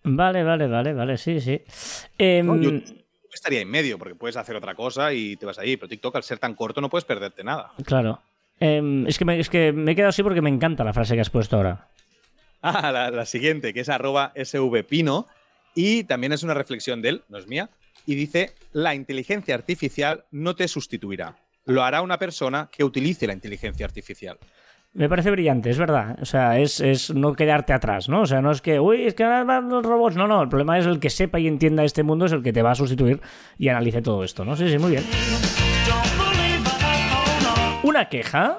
[0.05, 1.61] Vale, vale, vale, vale, sí, sí.
[2.17, 2.71] Em, No, yo-
[3.33, 5.77] estaría en medio, porque puedes hacer otra cosa y te vas ahí.
[5.77, 7.73] Pero TikTok, al ser tan corto, no puedes perderte nada.
[7.85, 8.21] Claro.
[8.61, 11.17] Em, es, que me, es que me he quedado así porque me encanta la frase
[11.17, 11.89] que has puesto ahora.
[12.63, 15.27] Ah, la, la siguiente, que es arroba svpino.
[15.75, 17.71] Y también es una reflexión de él, no es mía.
[18.07, 21.37] Y dice, la inteligencia artificial no te sustituirá.
[21.67, 24.39] Lo hará una persona que utilice la inteligencia artificial.
[24.93, 26.17] Me parece brillante, es verdad.
[26.21, 28.21] O sea, es, es no quedarte atrás, ¿no?
[28.21, 30.15] O sea, no es que, uy, es que ahora van los robots.
[30.15, 32.53] No, no, el problema es el que sepa y entienda este mundo es el que
[32.53, 33.21] te va a sustituir
[33.59, 34.55] y analice todo esto, ¿no?
[34.55, 35.05] Sí, sí, muy bien.
[37.83, 38.59] Una queja.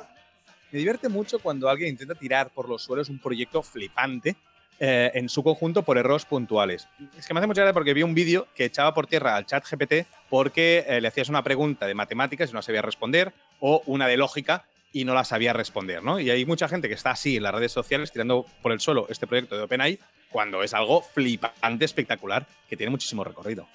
[0.71, 4.35] Me divierte mucho cuando alguien intenta tirar por los suelos un proyecto flipante
[4.79, 6.87] eh, en su conjunto por errores puntuales.
[7.17, 9.45] Es que me hace mucha gracia porque vi un vídeo que echaba por tierra al
[9.45, 13.81] chat GPT porque eh, le hacías una pregunta de matemáticas y no sabía responder o
[13.85, 16.19] una de lógica y no la sabía responder, ¿no?
[16.19, 19.07] Y hay mucha gente que está así en las redes sociales tirando por el suelo
[19.09, 23.67] este proyecto de OpenAI cuando es algo flipante, espectacular, que tiene muchísimo recorrido.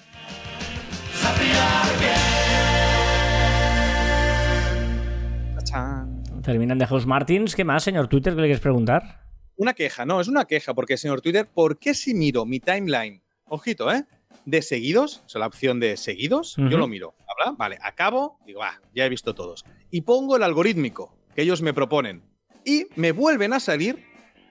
[6.43, 7.55] Terminan de Martins.
[7.55, 9.30] ¿Qué más, señor Twitter, que le quieres preguntar?
[9.61, 13.21] Una queja, no, es una queja, porque señor Twitter, ¿por qué si miro mi timeline,
[13.47, 14.07] ojito, ¿eh?
[14.47, 17.55] De seguidos, o sea, la opción de seguidos, yo lo miro, ¿habla?
[17.59, 19.67] Vale, acabo, digo, ah, ya he visto todos.
[19.91, 22.23] Y pongo el algorítmico que ellos me proponen.
[22.65, 24.03] Y me vuelven a salir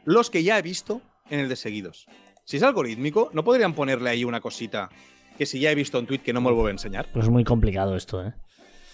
[0.05, 2.05] los que ya he visto en el de seguidos.
[2.43, 4.89] Si es algorítmico, ¿no podrían ponerle ahí una cosita
[5.39, 7.07] que si ya he visto un tweet que no me lo vuelve a enseñar?
[7.11, 8.35] Pues es muy complicado esto, ¿eh?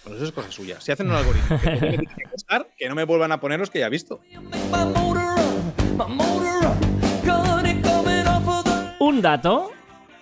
[0.02, 0.80] Pues eso es cosa suya.
[0.80, 3.68] Si hacen un algoritmo que, tiene que costar, que no me vuelvan a poner los
[3.68, 4.22] que ya he visto.
[8.98, 9.70] Un dato.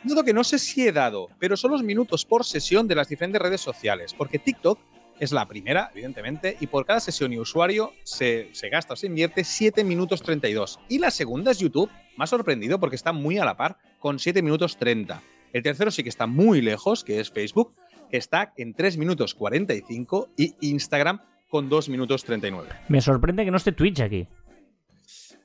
[0.05, 2.95] Un dato que no sé si he dado, pero son los minutos por sesión de
[2.95, 4.79] las diferentes redes sociales, porque TikTok
[5.19, 9.07] es la primera, evidentemente, y por cada sesión y usuario se, se gasta o se
[9.07, 10.79] invierte 7 minutos 32.
[10.89, 14.43] Y la segunda es YouTube, ha sorprendido porque está muy a la par, con 7
[14.43, 15.23] minutos 30.
[15.53, 17.75] El tercero sí que está muy lejos, que es Facebook,
[18.11, 22.69] que está en 3 minutos 45, y Instagram con 2 minutos 39.
[22.89, 24.29] Me sorprende que no esté Twitch aquí.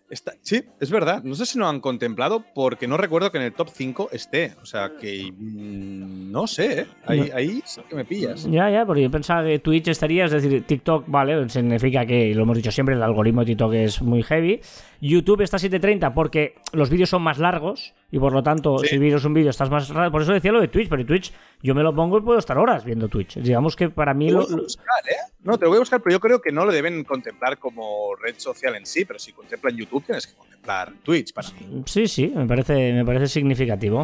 [0.10, 1.24] Está- sí, es verdad.
[1.24, 4.56] No sé si lo han contemplado porque no recuerdo que en el top 5 esté.
[4.62, 6.88] O sea que mm, no sé, ¿eh?
[7.06, 8.43] Ahí, ahí sí que me pillas.
[8.50, 12.43] Ya, ya, porque yo pensaba que Twitch estaría, es decir, TikTok, vale, significa que, lo
[12.43, 14.60] hemos dicho siempre, el algoritmo de TikTok es muy heavy.
[15.01, 18.88] YouTube está a 7.30 porque los vídeos son más largos y por lo tanto, Sí.
[18.89, 19.88] si miras un vídeo estás más...
[19.89, 21.31] ra- Por eso decía lo de Twitch, pero Twitch
[21.63, 23.38] yo me lo pongo y puedo estar horas viendo Twitch.
[23.38, 24.45] Digamos que para mí Te lo...
[24.45, 25.15] voy a buscar, ¿eh?
[25.43, 28.13] No, te lo voy a buscar, pero yo creo que no lo deben contemplar como
[28.15, 31.83] red social en sí, pero si contemplan YouTube tienes que contemplar Twitch para mí.
[31.85, 34.03] Sí, sí, me parece, me parece significativo.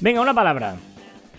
[0.00, 0.76] Venga, una palabra.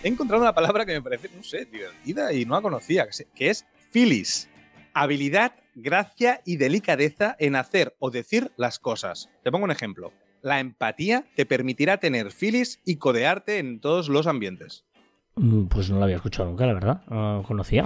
[0.04, 3.50] He encontrado una palabra que me parece, no sé, divertida y no la conocía, que
[3.50, 4.47] es filis.
[4.94, 9.30] Habilidad, gracia y delicadeza en hacer o decir las cosas.
[9.44, 10.12] Te pongo un ejemplo.
[10.42, 14.86] La empatía te permitirá tener filis y codearte en todos los ambientes.
[15.36, 17.02] Mm, Pues no lo había escuchado nunca, la verdad.
[17.44, 17.86] Conocía.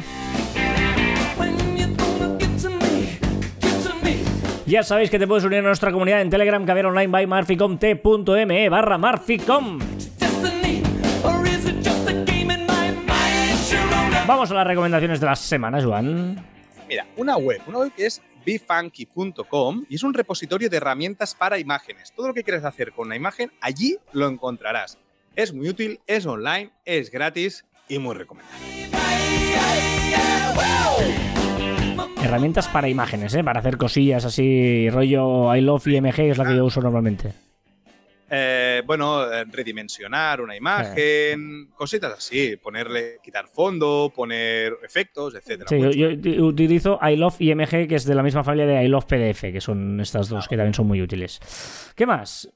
[4.65, 7.77] Ya sabéis que te puedes unir a nuestra comunidad en Telegram, caber online by marficom
[7.77, 9.77] t.me barra marficom.
[14.27, 16.54] Vamos a las recomendaciones de la semana, Joan.
[16.87, 21.57] Mira, una web, una web que es befunky.com y es un repositorio de herramientas para
[21.57, 22.13] imágenes.
[22.15, 24.99] Todo lo que quieres hacer con una imagen, allí lo encontrarás.
[25.35, 28.65] Es muy útil, es online, es gratis y muy recomendable.
[32.21, 33.43] Herramientas para imágenes, ¿eh?
[33.43, 37.33] Para hacer cosillas así, rollo I love IMG, es la que yo uso normalmente.
[38.27, 45.69] Eh, bueno, eh, redimensionar una imagen, cositas así, ponerle, quitar fondo, poner efectos, etcétera.
[45.69, 49.05] Sí, yo, utilizo I love IMG, que es de la misma familia de I love
[49.05, 51.39] PDF, que son estas dos que también son muy útiles.
[51.95, 52.49] ¿Qué más?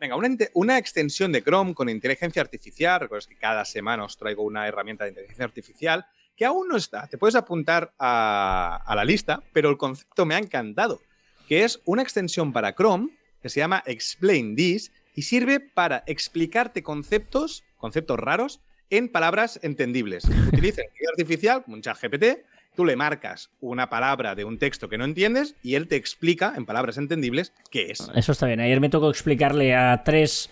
[0.00, 3.00] Venga, una, una extensión de Chrome con inteligencia artificial.
[3.00, 7.06] Recuerdas que cada semana os traigo una herramienta de inteligencia artificial que aún no está.
[7.06, 11.00] Te puedes apuntar a, a la lista, pero el concepto me ha encantado.
[11.46, 16.82] Que es una extensión para Chrome que se llama Explain This y sirve para explicarte
[16.82, 20.24] conceptos, conceptos raros, en palabras entendibles.
[20.24, 24.88] Utiliza inteligencia artificial, como un chat GPT, tú le marcas una palabra de un texto
[24.88, 28.08] que no entiendes y él te explica en palabras entendibles qué es.
[28.14, 28.60] Eso está bien.
[28.60, 30.50] Ayer me tocó explicarle a tres,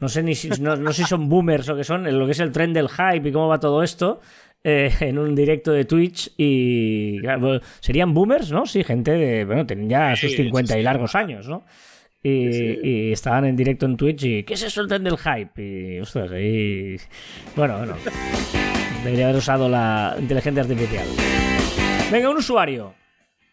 [0.00, 2.32] no sé ni si, no, no sé si son boomers o qué son, lo que
[2.32, 4.20] es el tren del hype y cómo va todo esto.
[4.64, 8.66] eh, en un directo de Twitch y claro, serían boomers, ¿no?
[8.66, 11.64] Sí, gente de, bueno, tienen ya sus Sí, 50 sí, y largos años, ¿no?
[12.28, 12.80] Y, Sí, sí.
[12.82, 15.62] y estaban en directo en Twitch y ¿qué es eso el tren del hype?
[15.62, 16.96] Y ostras, ahí
[17.54, 17.96] bueno, bueno.
[19.04, 21.06] Debería haber usado la inteligencia artificial.
[22.10, 22.94] Venga, un usuario.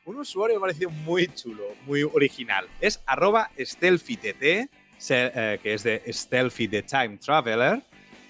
[0.06, 2.66] Un usuario me ha parecido muy chulo, muy original.
[2.82, 7.82] Es arroba stealthytt, se- eh, que es de Stealthy the Time Traveler.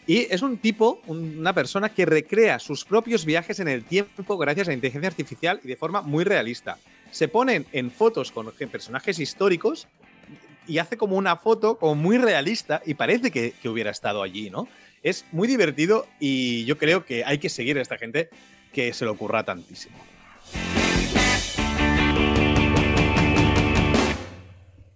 [0.06, 4.38] Y es un tipo, un- una persona que recrea sus propios viajes en el tiempo
[4.38, 6.78] gracias a la inteligencia artificial y de forma muy realista.
[7.12, 9.88] Se ponen en fotos con personajes históricos
[10.68, 14.50] y hace como una foto como muy realista y parece que, que hubiera estado allí,
[14.50, 14.68] ¿no?
[15.02, 18.30] Es muy divertido y yo creo que hay que seguir a esta gente
[18.72, 19.98] que se le ocurra tantísimo.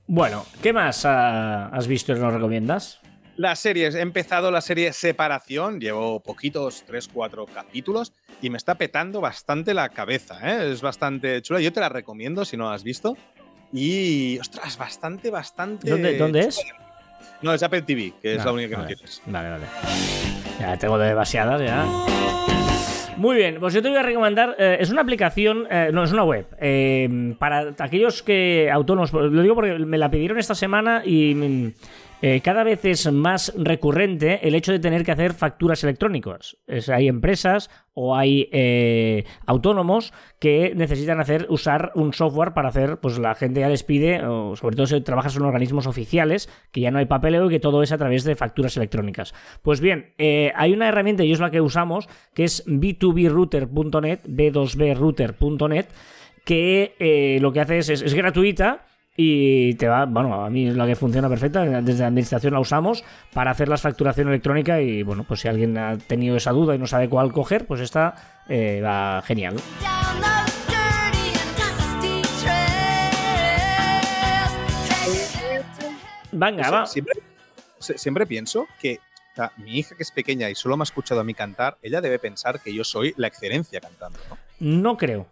[0.09, 3.01] Bueno, ¿qué más ah, has visto y nos recomiendas?
[3.35, 9.19] Las series, he empezado la serie Separación, llevo poquitos, 3-4 capítulos, y me está petando
[9.19, 10.71] bastante la cabeza, ¿eh?
[10.71, 13.17] es bastante chula, yo te la recomiendo si no la has visto.
[13.73, 15.89] Y, ostras, bastante, bastante...
[15.89, 16.61] ¿Dónde, dónde es?
[17.41, 18.89] No, es Apple TV, que es la única que vale.
[18.89, 19.21] no tienes.
[19.25, 19.65] Vale, vale.
[20.59, 21.85] Ya tengo demasiadas ya.
[23.17, 26.11] Muy bien, pues yo te voy a recomendar, eh, es una aplicación, eh, no, es
[26.11, 31.01] una web, eh, para aquellos que autónomos, lo digo porque me la pidieron esta semana
[31.03, 31.73] y
[32.21, 36.57] eh, cada vez es más recurrente el hecho de tener que hacer facturas electrónicas.
[36.91, 43.19] Hay empresas o hay eh, autónomos que necesitan hacer usar un software para hacer, pues
[43.19, 46.89] la gente ya les pide, o sobre todo si trabajas en organismos oficiales, que ya
[46.89, 49.35] no hay papeleo y que todo es a través de facturas electrónicas.
[49.61, 55.85] Pues bien, eh, hay una herramienta y es la que usamos, que es b2brouter.net, b2brouter.net,
[56.43, 58.85] que lo que hace es, es, es gratuita
[59.19, 62.59] y te va, bueno, a mí es la que funciona perfecta, desde la administración la
[62.59, 63.03] usamos
[63.33, 66.77] para hacer la facturación electrónica y bueno, pues si alguien ha tenido esa duda y
[66.77, 69.55] no sabe cuál coger, pues esta eh, va genial.
[76.31, 76.85] Venga, Eso, va.
[76.85, 77.13] Siempre,
[77.79, 78.99] siempre pienso que
[79.33, 81.79] o sea, mi hija, que es pequeña y solo me ha escuchado a mí cantar,
[81.81, 84.19] ella debe pensar que yo soy la excelencia cantando.
[84.29, 84.37] ¿no?
[84.59, 85.27] No creo.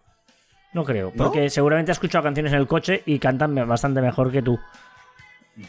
[0.76, 1.24] No creo, ¿No?
[1.24, 4.60] porque seguramente ha escuchado canciones en el coche y cantan bastante mejor que tú.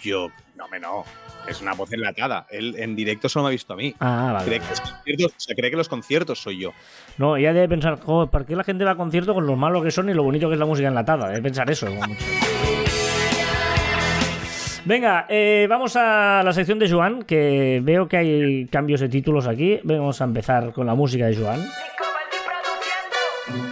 [0.03, 1.05] Yo, no, me no.
[1.49, 2.49] Es una voz enlatada.
[2.51, 3.95] Él en directo solo me ha visto a mí.
[4.01, 4.47] Ah, vale.
[4.47, 6.73] Cree que, los conciertos, o sea, cree que los conciertos soy yo.
[7.19, 9.81] No, ella debe pensar, joder, ¿por qué la gente va a conciertos con lo malo
[9.81, 11.29] que son y lo bonito que es la música enlatada?
[11.29, 11.87] Debe pensar eso.
[11.89, 12.25] mucho.
[14.87, 19.47] Venga, eh, vamos a la sección de Joan, que veo que hay cambios de títulos
[19.47, 19.79] aquí.
[19.85, 21.61] Vamos a empezar con la música de Joan.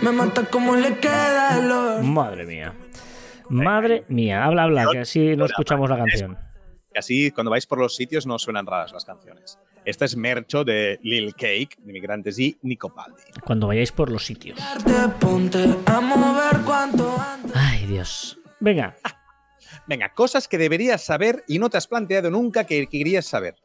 [0.03, 2.03] Me mata como le queda el olor.
[2.03, 2.75] Madre mía.
[3.49, 6.39] Madre mía, habla, habla, que así no escuchamos la canción.
[6.95, 9.59] Y así, cuando vais por los sitios, no suenan raras las canciones.
[9.85, 13.22] Esta es Mercho de Lil Cake, de Migrantes y Nico Paldi.
[13.45, 14.59] Cuando vayáis por los sitios.
[17.55, 18.39] Ay, Dios.
[18.61, 18.97] Venga,
[19.87, 23.57] Venga, cosas que deberías saber y no te has planteado nunca que querías saber.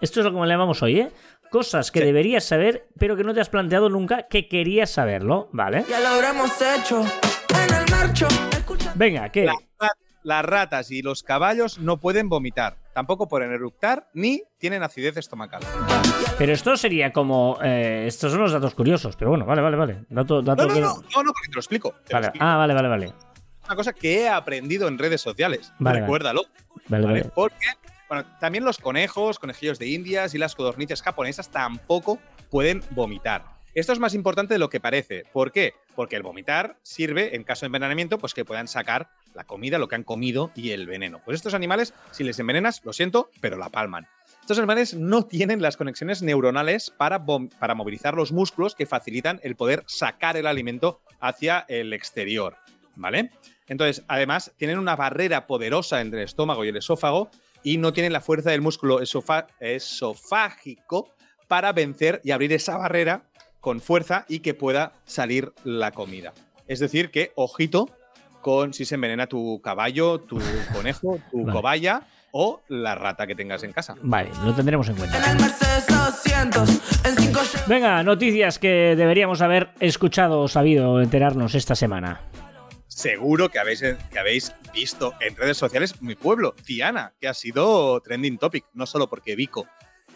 [0.00, 1.10] esto es lo que le llamamos hoy, ¿eh?
[1.52, 2.06] Cosas que Sí.
[2.06, 5.84] deberías saber, pero que no te has planteado nunca que querías saberlo, ¿vale?
[5.88, 8.26] Ya lo habremos hecho en el marcho.
[8.52, 8.90] Escucha.
[8.96, 9.44] Venga, ¿qué?
[9.44, 9.54] La-
[10.24, 15.60] las ratas y los caballos no pueden vomitar, tampoco pueden eructar ni tienen acidez estomacal.
[16.38, 17.58] Pero esto sería como.
[17.62, 20.04] eh, estos son los datos curiosos, pero bueno, vale, vale, vale.
[20.08, 21.90] Dato, dato No, no, que- no, no, no, porque te lo explico.
[22.06, 22.26] te lo Vale.
[22.28, 22.46] explico.
[22.46, 23.12] Ah, vale, vale, vale.
[23.66, 25.72] Una cosa que he aprendido en redes sociales.
[25.80, 26.42] Vale, Recuérdalo.
[26.88, 27.20] Vale, ¿vale?
[27.20, 27.32] vale.
[27.34, 27.66] Porque,
[28.12, 32.18] bueno, también los conejos, conejillos de indias y las codornices japonesas tampoco
[32.50, 33.42] pueden vomitar.
[33.72, 35.24] Esto es más importante de lo que parece.
[35.32, 35.72] ¿Por qué?
[35.94, 39.88] Porque el vomitar sirve, en caso de envenenamiento, pues que puedan sacar la comida, lo
[39.88, 41.22] que han comido y el veneno.
[41.24, 44.06] Pues estos animales, si les envenenas, lo siento, pero la palman.
[44.42, 49.56] Estos animales no tienen las conexiones neuronales para, para movilizar los músculos que facilitan el
[49.56, 52.58] poder sacar el alimento hacia el exterior.
[52.94, 53.30] ¿Vale?
[53.68, 57.30] Entonces, además, tienen una barrera poderosa entre el estómago y el esófago
[57.62, 59.00] y no tienen la fuerza del músculo
[59.60, 61.08] esofágico
[61.48, 63.24] para vencer y abrir esa barrera
[63.60, 66.32] con fuerza y que pueda salir la comida.
[66.66, 67.88] Es decir, que ojito
[68.40, 70.38] con si se envenena tu caballo, tu
[70.72, 71.52] conejo, tu Vale.
[71.52, 72.02] cobaya
[72.32, 73.94] o la rata que tengas en casa.
[74.02, 75.18] Vale, lo tendremos en cuenta.
[75.18, 76.68] En el Mercedes 200.
[77.04, 82.20] En 5 Venga, noticias que deberíamos haber escuchado o sabido enterarnos esta semana.
[82.94, 87.98] Seguro que habéis, que habéis visto en redes sociales mi pueblo, Tiana, que ha sido
[88.00, 89.66] trending topic, no solo porque Vico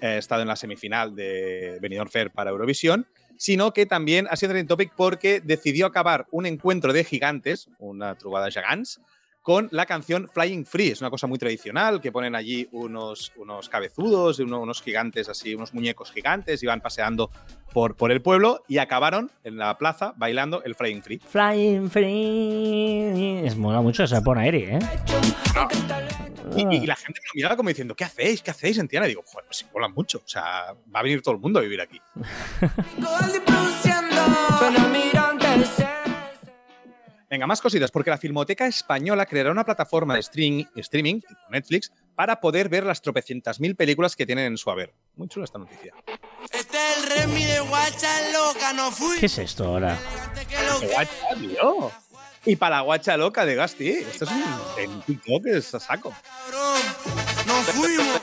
[0.02, 3.06] eh, ha estado en la semifinal de Benidorm Fair para Eurovisión,
[3.38, 8.14] sino que también ha sido trending topic porque decidió acabar un encuentro de gigantes, una
[8.14, 9.00] trubada gegants,
[9.46, 10.88] con la canción Flying Free.
[10.90, 15.54] Es una cosa muy tradicional, que ponen allí unos, unos cabezudos, uno- unos gigantes así,
[15.54, 17.30] unos muñecos gigantes, y van paseando
[17.72, 21.18] por, por el pueblo y acabaron en la plaza bailando el Flying Free.
[21.20, 23.46] Flying free.
[23.46, 24.80] Es mola mucho esa pon aérea, ¿eh?
[26.56, 28.42] Y, y la gente me miraba como diciendo, ¿qué hacéis?
[28.42, 29.06] ¿Qué hacéis en Tiana?
[29.06, 30.18] Y digo, joder, pues sí, mola mucho.
[30.24, 32.00] O sea, va a venir todo el mundo a vivir aquí.
[37.36, 41.20] Venga, más cositas, porque la Filmoteca Española creará una plataforma de streaming, streaming
[41.50, 44.94] Netflix, para poder ver las tropecientas mil películas que tienen en su haber.
[45.16, 45.92] Muy chula esta noticia.
[46.50, 49.18] Este es el Remy de Guacha loca, no fui.
[49.18, 49.98] ¿Qué es esto ahora?
[50.34, 51.92] Que que- Guacha, tío.
[52.46, 53.86] Y para la guacha loca de Gasti.
[53.90, 54.44] Esto es un
[54.78, 56.14] en TikTok es a saco.
[56.46, 56.80] cabrón,
[57.46, 58.20] no fuimos.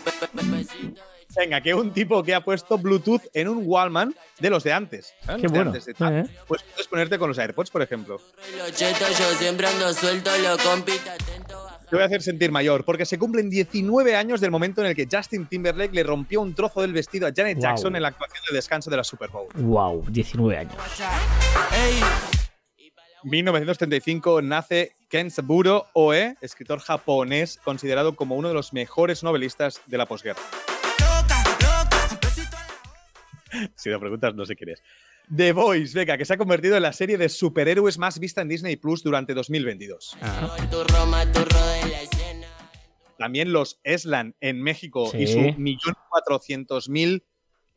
[1.35, 5.13] Venga, que un tipo que ha puesto Bluetooth en un Wallman de los de antes.
[5.21, 5.41] ¿sabes?
[5.41, 5.71] Qué Los de bueno.
[5.71, 6.17] antes de tal.
[6.17, 6.25] Eh.
[6.47, 8.21] Pues puedes ponerte con los AirPods, por ejemplo.
[11.89, 14.95] Te voy a hacer sentir mayor, porque se cumplen 19 años del momento en el
[14.95, 17.59] que Justin Timberlake le rompió un trozo del vestido a Janet.
[17.59, 19.47] Jackson en la actuación de descanso de la Super Bowl.
[19.55, 20.75] Wow, 19 años.
[21.71, 21.99] Ey,
[23.23, 30.07] 1935 nace Kenzaburo Oe, escritor japonés considerado como uno de los mejores novelistas de la
[30.07, 30.41] posguerra.
[33.75, 34.81] Si lo preguntas, no sé quién es.
[35.35, 38.47] The Voice, venga, que se ha convertido en la serie de superhéroes más vista en
[38.47, 40.17] Disney Plus durante 2022.
[40.19, 40.57] Ah.
[43.19, 47.23] También los Eslan en México y su 1.400.000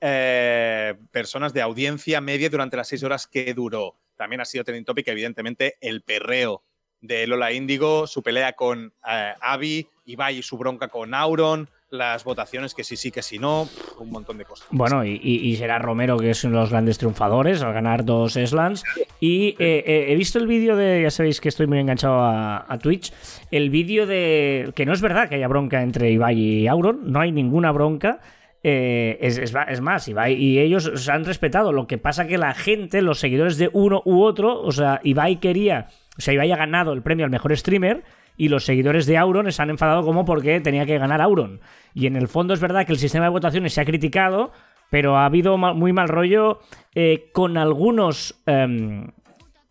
[0.01, 3.99] eh, personas de audiencia media durante las seis horas que duró.
[4.17, 6.65] También ha sido trending topic, evidentemente, el perreo
[7.01, 12.25] de Lola Índigo, su pelea con eh, Abby, Ibai y su bronca con Auron, las
[12.25, 13.69] votaciones que sí, sí, que sí, no,
[14.01, 14.67] un montón de cosas.
[14.71, 18.83] Bueno, y, será Romero, que es uno de los grandes triunfadores, al ganar dos slams.
[19.21, 22.67] Y eh, eh, he visto el vídeo de, ya sabéis que estoy muy enganchado a,
[22.69, 23.13] a Twitch,
[23.53, 27.21] el vídeo de que no es verdad que haya bronca entre Ibai y Auron, no
[27.21, 28.19] hay ninguna bronca.
[28.65, 31.71] Eh, es, es va- es más, Ibai y ellos se han respetado.
[31.73, 35.37] Lo que pasa que la gente, los seguidores de uno u otro, o sea, Ibai
[35.39, 35.87] quería,
[36.19, 38.05] o sea, Ibai ha ganado el premio al mejor streamer
[38.37, 41.61] y los seguidores de Auron se han enfadado como porque tenía que ganar Auron.
[41.95, 44.53] Y en el fondo es verdad que el sistema de votaciones se ha criticado,
[44.91, 46.61] pero ha habido muy mal rollo
[46.95, 49.11] eh, con algunos em,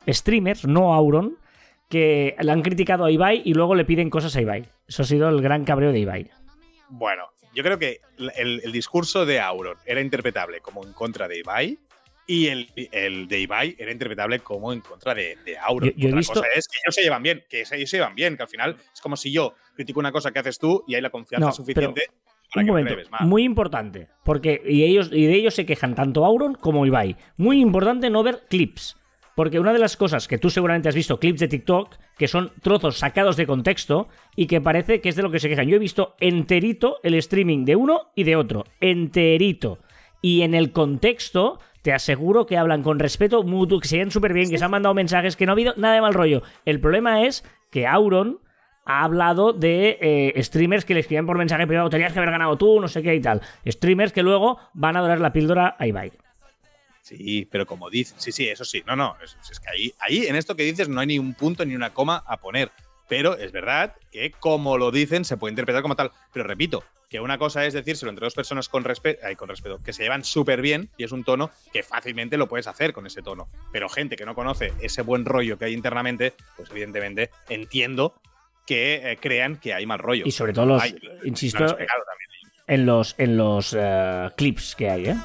[0.07, 1.37] streamers, no Auron,
[1.89, 4.65] que le han criticado a Ibai y luego le piden cosas a Ibai.
[4.87, 6.29] Eso ha sido el gran cabreo de Ibai.
[6.89, 7.23] Bueno,
[7.53, 11.79] yo creo que el, el discurso de Auron era interpretable como en contra de Ibai
[12.28, 15.89] y el, el de Ibai era interpretable como en contra de, de Auron.
[15.91, 17.97] Yo- yo he Otra visto- cosa es que ellos se llevan bien, que ellos se
[17.97, 20.84] llevan bien, que al final es como si yo critico una cosa que haces tú
[20.88, 22.07] y hay la confianza No, suficiente
[22.53, 26.26] para Un que momento, muy importante, porque y ellos y de ellos se quejan tanto
[26.26, 27.15] Auron como Ibai.
[27.38, 28.95] Muy importante no ver clips,
[29.36, 32.53] porque una de las cosas que tú seguramente has visto clips de TikTok que son
[32.61, 34.07] trozos sacados de contexto
[34.38, 35.67] y que parece que es de lo que se quejan.
[35.67, 39.80] Yo he visto enterito el streaming de uno y de otro, enterito.
[40.21, 44.33] Y en el contexto te aseguro que hablan con respeto mutuo, que se llevan súper
[44.33, 46.41] bien, que se han mandado mensajes, que no ha habido nada de mal rollo.
[46.65, 48.39] El problema es que Auron
[48.86, 52.57] ha hablado de eh, streamers que le escriben por mensaje privado, tenías que haber ganado
[52.57, 53.39] tú, no sé qué y tal.
[53.67, 56.11] Streamers que luego van a dorar la píldora a Ibai.
[57.01, 60.25] Sí, pero como dices, sí, sí, eso sí, no, no, es, es que ahí, ahí
[60.25, 62.71] en esto que dices no hay ni un punto ni una coma a poner,
[63.07, 66.83] pero es verdad que como lo dicen se puede interpretar como tal, pero repito,
[67.16, 70.26] que una cosa es decírselo entre dos personas con respeto, con respeto, que se llevan
[70.26, 73.88] súper bien y es un tono que fácilmente lo puedes hacer con ese tono, pero
[73.88, 78.16] gente que no conoce ese buen rollo que hay internamente, pues evidentemente entiendo
[78.68, 80.26] que eh, crean que hay mal rollo.
[80.26, 81.78] Y sobre todo los, Hay, insisto,
[82.68, 85.16] en los, en los eh, clips que hay, ¿eh?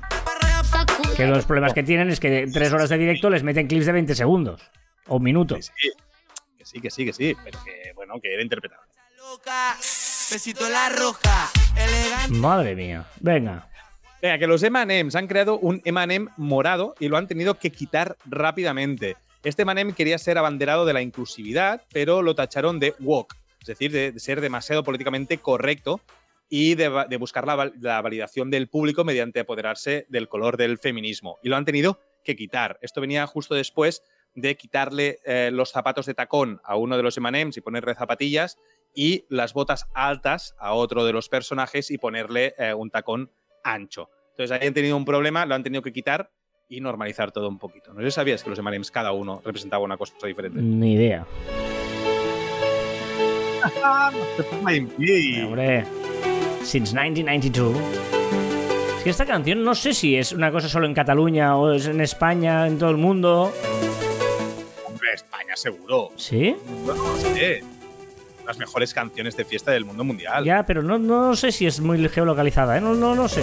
[1.16, 3.92] Que los problemas que tienen es que tres horas de directo les meten clips de
[3.92, 4.62] 20 segundos
[5.08, 5.56] o un minuto.
[5.56, 5.72] Que sí,
[6.56, 8.88] que sí, que sí, que sí, pero que bueno, que era interpretable.
[10.30, 12.38] Besito en la roja, elegante.
[12.38, 13.04] Madre mía.
[13.18, 13.68] Venga.
[14.22, 18.16] Venga, que los M&M's han creado un M&M morado y lo han tenido que quitar
[18.26, 19.16] rápidamente.
[19.42, 23.90] Este M&M quería ser abanderado de la inclusividad, pero lo tacharon de woke, es decir,
[23.90, 26.00] de, de ser demasiado políticamente correcto
[26.48, 31.38] y de, buscar la validación del público mediante apoderarse del color del feminismo.
[31.42, 32.78] Y lo han tenido que quitar.
[32.82, 34.02] Esto venía justo después
[34.34, 38.58] de quitarle eh, los zapatos de tacón a uno de los M&M's y ponerle zapatillas
[38.94, 43.30] y las botas altas a otro de los personajes y ponerle eh, un tacón
[43.62, 44.10] ancho.
[44.30, 46.30] Entonces ahí han tenido un problema, lo han tenido que quitar
[46.68, 47.92] y normalizar todo un poquito.
[47.92, 50.60] No sé si sabías que los M&M's cada uno representaba una cosa diferente.
[50.62, 51.26] Ni idea.
[55.44, 55.84] Hombre.
[56.62, 57.76] Since 1992.
[58.98, 61.86] Es que esta canción no sé si es una cosa solo en Cataluña o es
[61.86, 63.52] en España, en todo el mundo.
[64.86, 66.10] Hombre, España seguro.
[66.16, 66.54] ¿Sí?
[66.86, 67.64] No, no sé.
[68.46, 70.44] Las mejores canciones de fiesta del mundo mundial.
[70.44, 72.80] Ya, pero no, no sé si es muy geolocalizada, ¿eh?
[72.80, 73.42] No, no, no sé.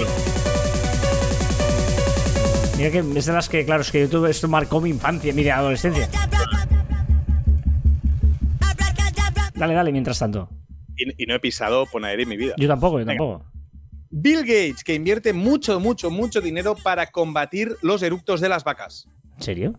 [2.77, 5.47] Mira que es de las que, claro, es que YouTube esto marcó mi infancia, mi
[5.47, 6.07] adolescencia.
[9.55, 10.49] Dale, dale, mientras tanto.
[10.95, 12.53] Y, y no he pisado Ponaeri en mi vida.
[12.57, 13.17] Yo tampoco, yo Venga.
[13.19, 13.45] tampoco.
[14.09, 19.07] Bill Gates, que invierte mucho, mucho, mucho dinero para combatir los eructos de las vacas.
[19.37, 19.73] ¿En serio?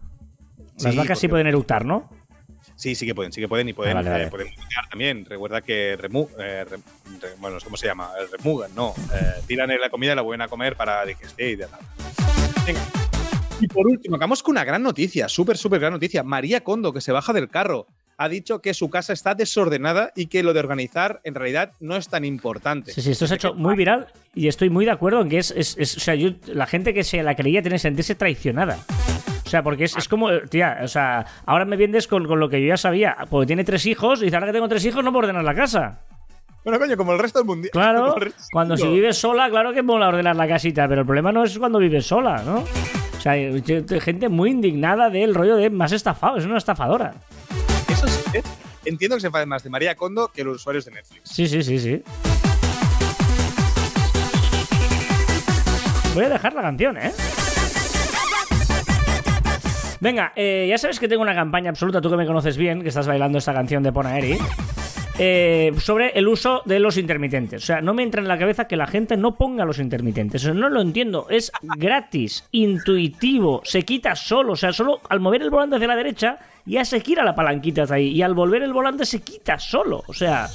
[0.81, 2.11] Las Sí, vacas sí pueden eructar, ¿no?
[2.79, 4.25] Sí, sí que pueden, sí que pueden y pueden, Ah, vale, vale.
[4.25, 4.49] eh, pueden
[4.89, 5.25] también.
[5.29, 6.77] Recuerda que remu eh, re-
[7.21, 8.09] re- bueno, ¿cómo se llama?
[8.31, 8.95] Remugan, no.
[9.13, 11.81] Eh, tiran la comida y la vuelven a comer para digestir y de tal.
[12.65, 12.81] Venga.
[13.61, 16.23] Y por último, acabamos con una gran noticia, súper, súper gran noticia.
[16.23, 20.27] María Kondo, que se baja del carro, ha dicho que su casa está desordenada y
[20.27, 22.93] que lo de organizar en realidad no es tan importante.
[22.93, 25.39] Sí, sí, esto se ha hecho muy viral y estoy muy de acuerdo en que
[25.39, 28.15] es, es- es- o sea, yo, la gente que se la creía tiene que sentirse
[28.15, 28.79] traicionada.
[29.49, 32.51] O sea, porque es, es como, tía, o sea, ahora me vienes con, con lo
[32.51, 35.03] que yo ya sabía, porque tiene tres hijos y dice, ahora que tengo tres hijos
[35.03, 36.01] no puedo ordenar la casa.
[36.65, 37.67] Bueno, coño, como el resto del mundo.
[37.73, 38.15] Claro,
[38.53, 41.59] cuando si vives sola, claro que mola ordenar la casita, pero el problema no es
[41.59, 42.57] cuando vives sola, ¿no?
[42.59, 47.15] O sea, hay hay gente muy indignada del rollo de más estafado, es una estafadora.
[47.89, 48.43] Eso sí, ¿eh?
[48.85, 51.23] Entiendo que se enfaden más de María Kondo que los usuarios de Netflix.
[51.25, 52.03] Sí, sí, sí, sí.
[56.15, 57.15] Voy a dejar la canción, ¿eh?
[60.01, 62.89] Venga, eh, ya sabes que tengo una campaña absoluta, tú que me conoces bien, que
[62.89, 64.39] estás bailando esta canción de Ponaeri,
[65.19, 67.65] eh, sobre el uso de los intermitentes.
[67.65, 70.43] O sea, no me entra en la cabeza que la gente no ponga los intermitentes.
[70.43, 71.27] O sea, no lo entiendo.
[71.29, 74.53] Es gratis, intuitivo, se quita solo.
[74.53, 77.85] O sea, solo al mover el volante hacia la derecha ya se gira la palanquita
[77.87, 78.09] de ahí.
[78.09, 80.05] Y al volver el volante se quita solo.
[80.07, 80.49] O sea,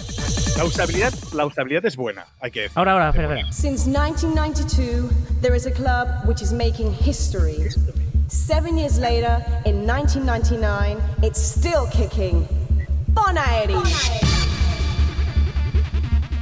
[0.58, 2.78] La usabilidad, la usabilidad es buena, hay que decir.
[2.78, 3.52] ahora, ahora, espera, espera.
[3.52, 5.10] Since 1992,
[5.42, 7.58] there is a club which is making history.
[8.34, 12.48] Seven years later, in 1999, it's still kicking.
[13.14, 13.76] Bonaeri.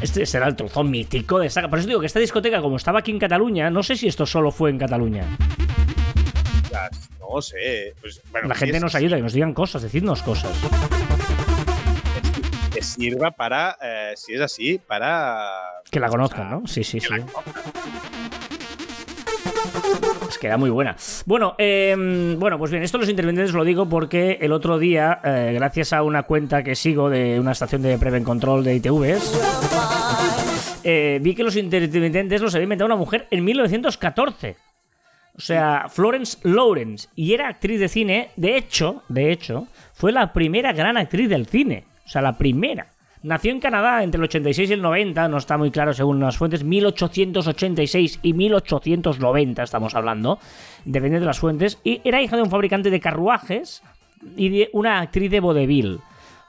[0.02, 1.70] Este será el trozo mítico de esta.
[1.70, 4.26] Por eso digo que esta discoteca, como estaba aquí en Cataluña, no sé si esto
[4.26, 5.26] solo fue en Cataluña.
[7.20, 7.94] No sé.
[8.00, 10.52] Pues, bueno, La gente es- nos ayuda, que nos digan cosas, decidnos cosas.
[12.74, 15.52] Que sirva para, eh, si es así, para.
[15.92, 16.68] Que la conozcan, ¿no?
[16.68, 17.08] Sí, sí, sí.
[17.10, 17.26] que la
[20.42, 20.42] conozcan.
[20.42, 20.96] que era muy buena.
[21.26, 25.52] Bueno, eh, bueno, pues bien, esto los intermitentes lo digo porque el otro día, eh,
[25.54, 31.20] gracias a una cuenta que sigo de una estación de Preven Control de ITVs, eh,
[31.22, 34.58] vi que los intermitentes los había inventado una mujer en 1914.
[35.38, 37.08] O sea, Florence Lawrence.
[37.16, 38.32] Y era actriz de cine.
[38.36, 41.86] De hecho, de hecho, fue la primera gran actriz del cine.
[42.06, 42.88] O sea, la primera.
[43.24, 46.38] Nació en Canadá entre el 86 y el 90, no está muy claro según las
[46.38, 50.40] fuentes, 1886 y 1890 estamos hablando,
[50.86, 53.84] depende de las fuentes, y era hija de un fabricante de carruajes
[54.36, 56.00] y de una actriz de vodevil.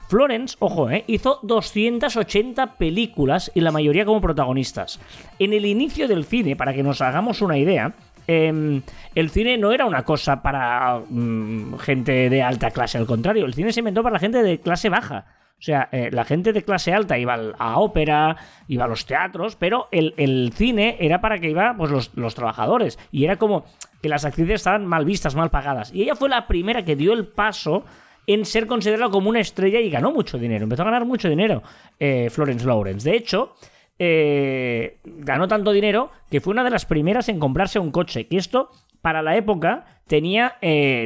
[0.07, 4.99] Florence, ojo, eh, hizo 280 películas y la mayoría como protagonistas.
[5.37, 7.93] En el inicio del cine, para que nos hagamos una idea,
[8.25, 8.81] em,
[9.13, 13.53] el cine no era una cosa para mm, gente de alta clase, al contrario, el
[13.53, 15.25] cine se inventó para la gente de clase baja.
[15.57, 18.35] O sea, eh, la gente de clase alta iba a ópera,
[18.67, 22.35] iba a los teatros, pero el, el cine era para que iba pues, los, los
[22.35, 22.99] trabajadores.
[23.13, 23.63] Y era como
[24.01, 25.93] que las actrices estaban mal vistas, mal pagadas.
[25.93, 27.85] Y ella fue la primera que dio el paso
[28.27, 30.63] en ser considerada como una estrella y ganó mucho dinero.
[30.63, 31.63] Empezó a ganar mucho dinero
[31.97, 33.09] eh, Florence Lawrence.
[33.09, 33.55] De hecho,
[33.97, 38.27] eh, ganó tanto dinero que fue una de las primeras en comprarse un coche.
[38.29, 38.69] Y esto,
[39.01, 40.57] para la época, tenía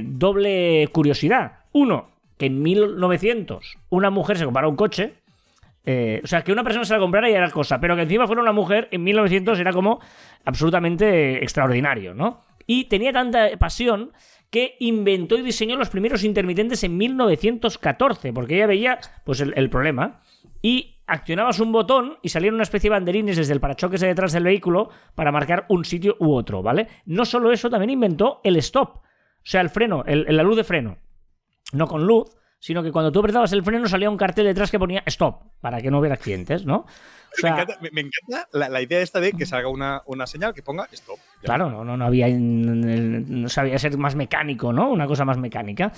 [0.03, 1.59] doble curiosidad.
[1.73, 5.15] Uno, que en 1900 una mujer se comprara un coche.
[5.85, 8.27] eh, o sea, que una persona se la comprara ya era cosa, pero que encima
[8.27, 9.99] fuera una mujer en 1900 era como
[10.43, 12.41] absolutamente extraordinario, ¿no?
[12.65, 14.11] Y tenía tanta pasión
[14.49, 19.69] que inventó y diseñó los primeros intermitentes en 1914, porque ella veía pues el, el
[19.69, 20.21] problema
[20.61, 24.33] y accionabas un botón y salían una especie de banderines desde el parachoques de detrás
[24.33, 26.87] del vehículo para marcar un sitio u otro, ¿vale?
[27.05, 29.01] No solo eso, también inventó el stop, o
[29.43, 30.97] sea, el freno, el- la luz de freno
[31.73, 32.29] no con luz,
[32.59, 35.81] sino que cuando tú apretabas el freno salía un cartel detrás que ponía stop, para
[35.81, 36.85] que no hubiera accidentes, ¿no?
[37.29, 40.01] O sea, me encanta, me- me encanta la, la idea esta de que salga una,
[40.05, 41.19] una señal que ponga stop.
[41.43, 42.27] Claro, no, no, no había.
[42.29, 44.89] No sabía ser más mecánico, ¿no?
[44.89, 45.91] Una cosa más mecánica.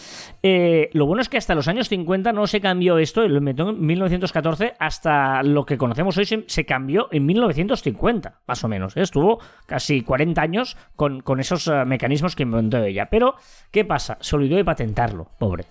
[0.43, 3.69] Eh, lo bueno es que hasta los años 50 no se cambió esto, lo inventó
[3.69, 8.97] en 1914, hasta lo que conocemos hoy se, se cambió en 1950, más o menos.
[8.97, 9.01] ¿eh?
[9.01, 13.07] Estuvo casi 40 años con, con esos eh, mecanismos que inventó ella.
[13.09, 13.35] Pero,
[13.71, 14.17] ¿qué pasa?
[14.19, 15.65] Se olvidó de patentarlo, pobre.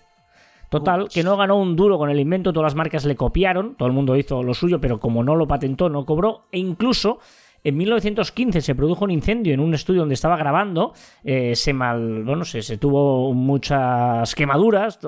[0.68, 3.88] Total, que no ganó un duro con el invento, todas las marcas le copiaron, todo
[3.88, 7.20] el mundo hizo lo suyo, pero como no lo patentó, no cobró, e incluso
[7.64, 10.92] en 1915 se produjo un incendio en un estudio donde estaba grabando,
[11.24, 15.00] eh, se mal, bueno, se, tuvo muchas quemaduras,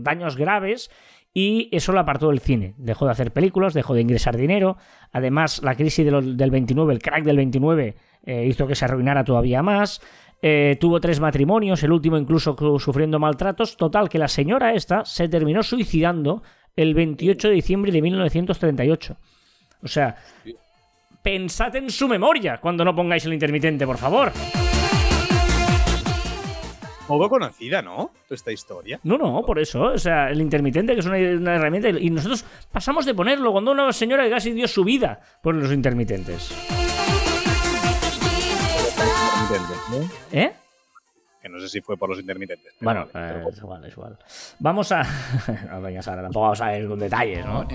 [0.00, 0.90] daños graves,
[1.34, 2.74] y eso lo apartó del cine.
[2.78, 4.76] Dejó de hacer películas, dejó de ingresar dinero.
[5.12, 7.96] Además, la crisis del 29, el crack del 29,
[8.28, 10.02] eh, hizo que se arruinara todavía más.
[10.42, 13.78] Eh, tuvo tres matrimonios, el último incluso sufriendo maltratos.
[13.78, 16.42] Total, que la señora esta se terminó suicidando
[16.76, 19.16] el 28 de diciembre de 1938.
[19.82, 20.16] O sea,
[21.22, 24.30] pensad en su memoria cuando no pongáis el intermitente, por favor.
[27.06, 28.10] Poco conocida, ¿no?
[28.28, 29.00] Esta historia.
[29.04, 29.84] No, no, por eso.
[29.84, 31.88] O sea, el intermitente, que es una, una herramienta.
[31.88, 35.72] Y nosotros pasamos de ponerlo cuando una señora que casi dio su vida por los
[35.72, 36.52] intermitentes.
[39.48, 40.38] Intermitentes, ¿no?
[40.38, 40.52] ¿Eh?
[41.40, 42.74] Que no sé si fue por los intermitentes.
[42.80, 44.18] Bueno, vale, eh, es igual, es igual.
[44.58, 45.02] Vamos a.
[45.70, 47.66] no venga, Sara, tampoco vamos a ir con detalles, ¿no?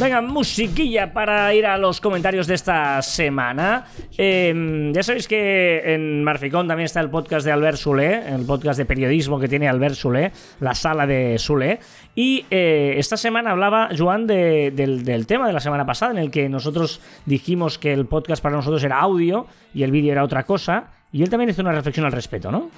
[0.00, 3.84] Venga, musiquilla para ir a los comentarios de esta semana.
[4.16, 8.78] Eh, ya sabéis que en Marficón también está el podcast de Albert Soler, el podcast
[8.78, 11.78] de periodismo que tiene Albert Soler, la sala de Soler.
[12.14, 16.18] Y eh, esta semana hablaba Joan de- del, del tema de la semana pasada, en
[16.18, 20.24] el que nosotros dijimos que el podcast para nosotros era audio y el vídeo era
[20.24, 20.84] otra cosa.
[21.12, 22.70] Y él también hizo una reflexión al respecto, ¿no?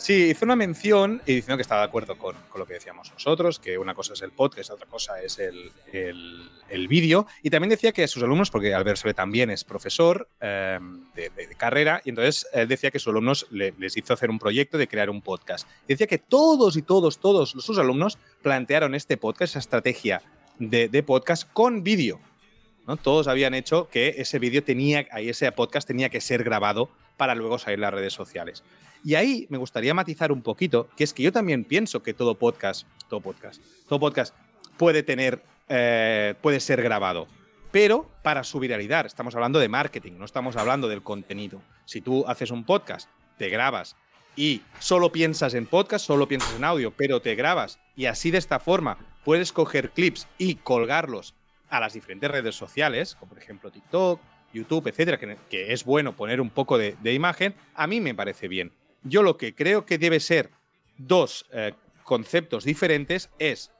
[0.00, 3.12] Sí, hizo una mención y diciendo que estaba de acuerdo con, con lo que decíamos
[3.12, 7.26] nosotros, que una cosa es el podcast, otra cosa es el, el- el vídeo.
[7.42, 10.78] Y también decía que sus alumnos, porque Albert Soler también es profesor eh,
[11.14, 14.78] de, carrera, y entonces él decía que sus alumnos le- les hizo hacer un proyecto
[14.78, 15.68] de crear un podcast.
[15.86, 20.22] Y decía que todos y todos, todos sus alumnos plantearon este podcast, esa estrategia
[20.58, 22.20] de, de podcast con vídeo.
[22.86, 22.96] ¿no?
[22.96, 26.88] Todos habían hecho que ese vídeo tenía, ese podcast tenía que ser grabado
[27.18, 28.62] para luego salir las redes sociales.
[29.04, 32.34] Y ahí me gustaría matizar un poquito, que es que yo también pienso que todo
[32.34, 34.34] podcast, todo podcast, todo podcast
[34.76, 37.26] puede tener, eh, puede ser grabado,
[37.70, 39.06] pero para su viralidad.
[39.06, 41.62] Estamos hablando de marketing, no estamos hablando del contenido.
[41.86, 43.96] Si tú haces un podcast, te grabas
[44.36, 48.38] y solo piensas en podcast, solo piensas en audio, pero te grabas y así de
[48.38, 51.34] esta forma puedes coger clips y colgarlos
[51.68, 54.20] a las diferentes redes sociales, como por ejemplo TikTok,
[54.52, 58.48] YouTube, etcétera, que, es bueno poner un poco de, de imagen, a mí me parece
[58.48, 58.72] bien.
[59.02, 60.50] Yo lo que creo que debe ser
[60.98, 61.72] dos eh,
[62.04, 63.70] conceptos diferentes es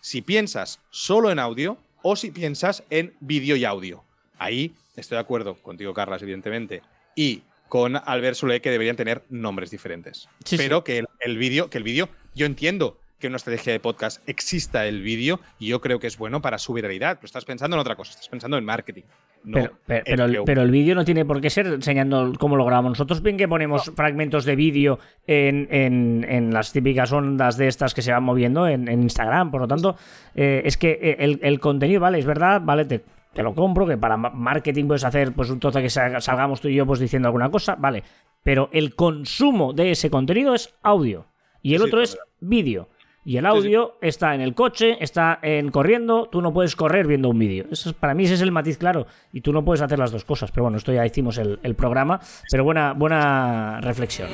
[0.00, 4.04] si piensas solo en audio o si piensas en vídeo y audio.
[4.38, 6.82] Ahí estoy de acuerdo contigo, Carlas, evidentemente.
[7.14, 10.28] Y con Albert Soler que deberían tener nombres diferentes.
[10.44, 13.72] Sí, Pero que el, el vídeo, que el vídeo, yo entiendo que en una estrategia
[13.72, 17.26] de podcast exista el vídeo y yo creo que es bueno para su viralidad, pero
[17.26, 19.02] estás pensando en otra cosa, estás pensando en marketing.
[19.44, 21.66] No Pero, pero, en pero el, que- pero el vídeo no tiene por qué ser
[21.66, 22.90] enseñando cómo lo grabamos.
[22.90, 27.94] Nosotros bien que ponemos fragmentos de vídeo en, en- en las típicas ondas de estas
[27.94, 29.50] que se van moviendo en, en Instagram.
[29.50, 29.96] Por lo tanto,
[30.34, 33.02] eh, es que eh, el, el contenido, vale, es verdad, vale, te,
[33.32, 36.60] te lo compro, que para ma- marketing puedes hacer pues un trozo que salga- salgamos
[36.60, 38.02] tú y yo pues diciendo alguna cosa, vale.
[38.42, 41.26] Pero el consumo de ese contenido es audio.
[41.62, 42.88] Y el Sí, otro es vídeo.
[43.28, 47.28] Y el audio está en el coche, está en corriendo, tú no puedes correr viendo
[47.28, 47.64] un vídeo.
[47.72, 49.08] Eso es- para mí ese es el matiz claro.
[49.32, 50.52] Y tú no puedes hacer las dos cosas.
[50.52, 52.20] Pero bueno, esto ya hicimos el, el programa.
[52.48, 54.28] Pero buena, buena reflexión.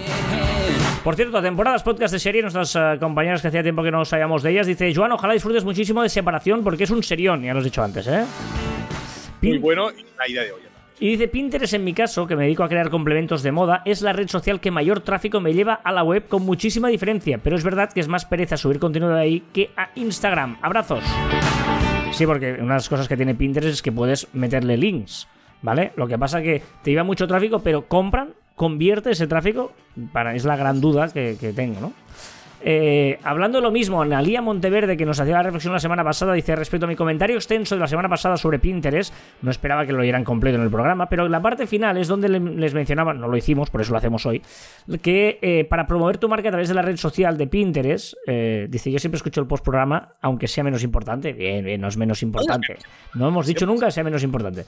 [1.02, 4.42] Por cierto, temporadas podcast de serie, nuestras eh, compañeras que hacía tiempo que no sabíamos
[4.42, 7.58] de ellas, dice, Joan, ojalá disfrutes muchísimo de separación porque es un serión, ya lo
[7.60, 8.24] has dicho antes, ¿eh?
[9.40, 10.68] muy Pin- bueno y una idea de olla.
[11.02, 14.02] Y dice Pinterest en mi caso, que me dedico a crear complementos de moda, es
[14.02, 17.56] la red social que mayor tráfico me lleva a la web con muchísima diferencia, pero
[17.56, 20.58] es verdad que es más pereza subir contenido de ahí que a Instagram.
[20.62, 21.02] Abrazos.
[22.12, 25.26] Sí, porque una de las cosas que tiene Pinterest es que puedes meterle links,
[25.60, 25.90] ¿vale?
[25.96, 29.72] Lo que pasa que te lleva mucho tráfico, pero compran, convierte ese tráfico,
[30.12, 31.92] para, es la gran duda que, que tengo, ¿no?
[32.64, 36.32] Eh, hablando de lo mismo, Analía Monteverde, que nos hacía la reflexión la semana pasada,
[36.32, 39.92] dice: Respecto a mi comentario extenso de la semana pasada sobre Pinterest, no esperaba que
[39.92, 43.12] lo oyeran completo en el programa, pero la parte final es donde le- les mencionaba,
[43.14, 44.42] no lo hicimos, por eso lo hacemos hoy,
[45.02, 48.66] que eh, para promover tu marca a través de la red social de Pinterest, eh,
[48.70, 51.32] dice: Yo siempre escucho el postprograma, aunque sea menos importante.
[51.32, 52.76] Bien, bien, no es menos importante.
[53.14, 54.64] No hemos dicho nunca que sea menos importante.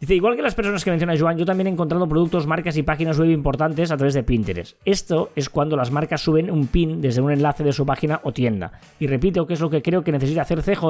[0.00, 2.82] Dice: Igual que las personas que menciona Joan, yo también he encontrado productos, marcas y
[2.82, 4.76] páginas web importantes a través de Pinterest.
[4.84, 8.72] Esto es cuando las marcas suben un pin desde enlace de su página o tienda.
[8.98, 10.84] Y repito que es lo que creo que necesita hacer CJ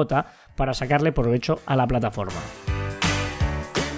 [0.55, 2.39] para sacarle provecho a la plataforma.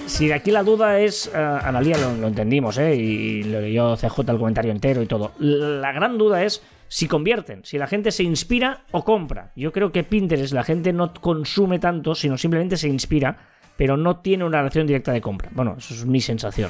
[0.06, 2.96] Si de aquí la duda es, Analía, lo, lo entendimos, ¿eh?
[2.96, 5.32] y lo leyó CJ el comentario entero y todo.
[5.40, 9.52] La gran duda es si convierten, si la gente se inspira o compra.
[9.56, 13.38] Yo creo que Pinterest la gente no consume tanto, sino simplemente se inspira,
[13.76, 15.50] pero no tiene una relación directa de compra.
[15.54, 16.70] Bueno, eso es mi sensación.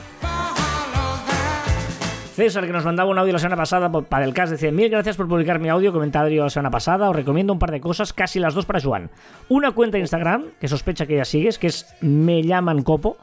[2.35, 5.15] César, que nos mandaba un audio la semana pasada para el cast, decía: Mil gracias
[5.15, 7.09] por publicar mi audio, comentario la semana pasada.
[7.09, 9.09] Os recomiendo un par de cosas, casi las dos para Joan.
[9.47, 13.15] Una cuenta de Instagram, que sospecha que ya sigues, que es Me llaman Copo.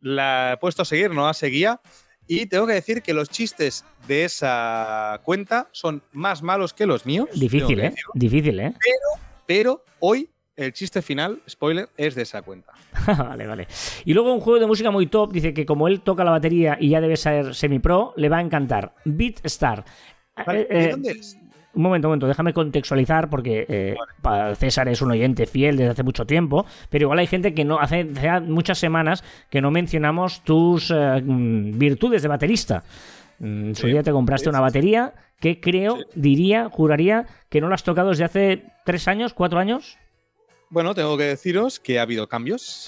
[0.00, 1.80] La he puesto a seguir, no a seguía.
[2.28, 7.06] Y tengo que decir que los chistes de esa cuenta son más malos que los
[7.06, 7.28] míos.
[7.34, 7.90] Difícil, ¿eh?
[7.90, 8.12] decirlo.
[8.14, 8.74] Difícil, ¿eh?
[9.44, 10.30] Pero hoy
[10.60, 12.72] el chiste final, spoiler, es de esa cuenta.
[13.18, 13.66] vale, vale.
[14.04, 16.76] Y luego un juego de música muy top, dice que como él toca la batería
[16.80, 18.94] y ya debe ser semi-pro, le va a encantar.
[19.04, 19.84] Beat Star.
[20.46, 21.36] Vale, Eh, ¿de eh, dónde es?
[21.72, 23.94] Un momento, un momento, déjame contextualizar porque eh,
[24.56, 27.78] César es un oyente fiel desde hace mucho tiempo, pero igual hay gente que no
[27.78, 32.82] hace, hace muchas semanas que no mencionamos tus eh, mm, virtudes de baterista.
[33.38, 37.60] Mm, En su Sí, día te compraste sí, una batería que creo, diría, juraría que
[37.60, 39.96] no la has tocado desde hace tres años, cuatro años.
[40.70, 42.86] Bueno, tengo que deciros que ha habido cambios.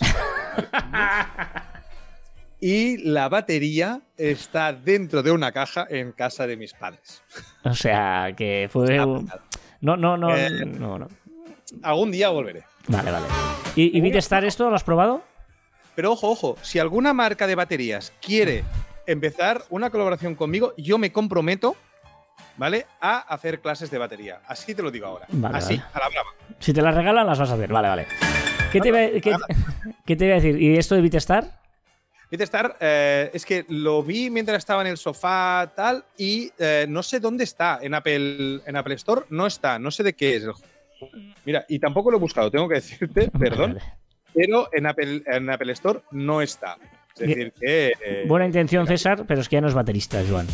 [2.60, 7.22] y la batería está dentro de una caja en casa de mis padres.
[7.64, 8.96] O sea, que fue...
[8.96, 11.08] No, no, no, Eh, no, no.
[11.82, 12.62] Algún día volveré.
[12.86, 13.26] Vale, vale.
[13.74, 15.22] ¿Y, y Beatstar esto lo has probado?
[15.96, 18.62] Pero ojo, ojo, si alguna marca de baterías quiere
[19.06, 21.74] empezar una colaboración conmigo, yo me comprometo,
[22.56, 22.86] ¿vale?
[23.00, 24.40] A hacer clases de batería.
[24.46, 25.26] Así te lo digo ahora.
[25.30, 25.90] Vale, Así, vale.
[25.94, 26.30] a la brava.
[26.58, 27.72] Si te las regalan, las vas a hacer.
[27.72, 28.06] Vale, vale.
[28.70, 29.36] ¿Qué te, iba, qué,
[30.06, 30.60] qué te iba a decir?
[30.60, 31.60] ¿Y esto de Beatstar?
[32.30, 37.02] Beatstar, eh, es que lo vi mientras estaba en el sofá tal y eh, no
[37.02, 37.78] sé dónde está.
[37.82, 40.66] En Apple, en Apple Store no está, no sé de qué es el juego.
[41.44, 43.84] Mira, y tampoco lo he buscado, tengo que decirte, perdón, Vale.
[44.32, 46.78] pero en Apple, en Apple Store no está.
[47.16, 47.92] Es decir, que.
[48.02, 50.46] eh, Buena intención, César, pero es que ya no es baterista, Joan.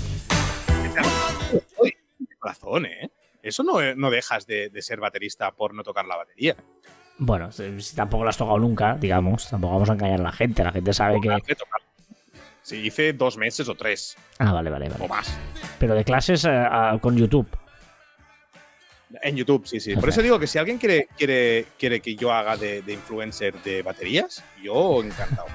[2.57, 3.11] Corazón, ¿eh?
[3.43, 6.57] Eso no, no dejas de, de ser baterista por no tocar la batería.
[7.19, 10.33] Bueno, si si tampoco lo has tocado nunca, digamos, tampoco vamos a engañar a la
[10.33, 10.65] gente.
[10.65, 11.29] La gente sabe que.
[11.29, 11.81] Tocar, de tocar.
[12.63, 15.09] Sí, hice dos meses o tres, Ah, vale, vale, o vale.
[15.09, 15.37] más.
[15.79, 16.67] Pero de clases eh,
[17.01, 17.49] con YouTube.
[19.23, 19.95] En YouTube, sí, sí.
[19.97, 23.55] Por eso digo que si alguien quiere, quiere, quiere que yo haga de, de influencer
[23.63, 25.47] de baterías, yo encantado.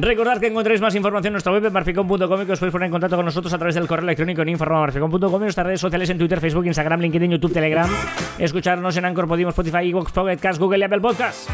[0.00, 2.90] Recordad que encontréis más información en nuestra web en y que os podéis poner en
[2.90, 6.16] contacto con nosotros a través del correo electrónico en info.marficon.com y nuestras redes sociales en
[6.16, 7.88] Twitter, Facebook, Instagram, LinkedIn, YouTube, Telegram.
[8.38, 11.50] Escucharnos en Anchor, Podimo, Spotify, Evox, Pocket Cast, Google y Apple Podcast.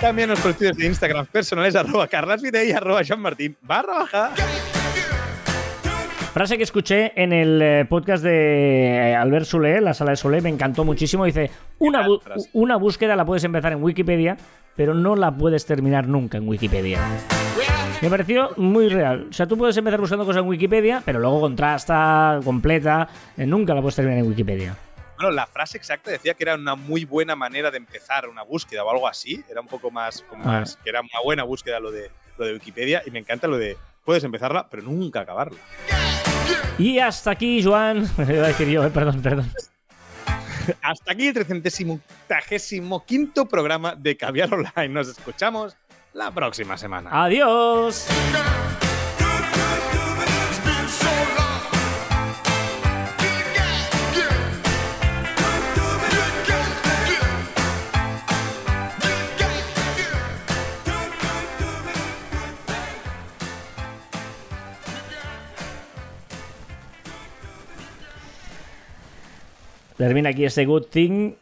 [0.00, 4.32] También los perfiles de Instagram personales arroba carlasvidei y arroba Martín barra.
[6.34, 10.40] Frase que escuché en el eh, podcast de eh, Albert Solé, la sala de Solé,
[10.40, 11.24] me encantó muchísimo.
[11.24, 12.04] Dice, una,
[12.54, 14.36] una búsqueda la puedes empezar en Wikipedia,
[14.74, 16.98] pero no la puedes terminar nunca en Wikipedia.
[18.02, 19.28] Me pareció muy real.
[19.30, 23.72] O sea, tú puedes empezar buscando cosas en Wikipedia, pero luego contrasta, completa, eh, nunca
[23.72, 24.76] la puedes terminar en Wikipedia.
[25.16, 28.82] Bueno, la frase exacta decía que era una muy buena manera de empezar una búsqueda
[28.82, 29.40] o algo así.
[29.48, 30.58] Era un poco más, como Ah.
[30.60, 33.04] más que era una buena búsqueda lo de, lo de Wikipedia.
[33.06, 35.58] Y me encanta lo de puedes empezarla, pero nunca acabarla.
[36.78, 38.08] Y hasta aquí, Joan.
[38.16, 39.50] Me iba a decir yo, eh, perdón, perdón.
[40.82, 44.88] Hasta aquí el 385 programa de Caviar Online.
[44.88, 45.76] Nos escuchamos
[46.12, 47.10] la próxima semana.
[47.12, 48.06] Adiós.
[70.06, 71.32] Termina aquí este Good Thing.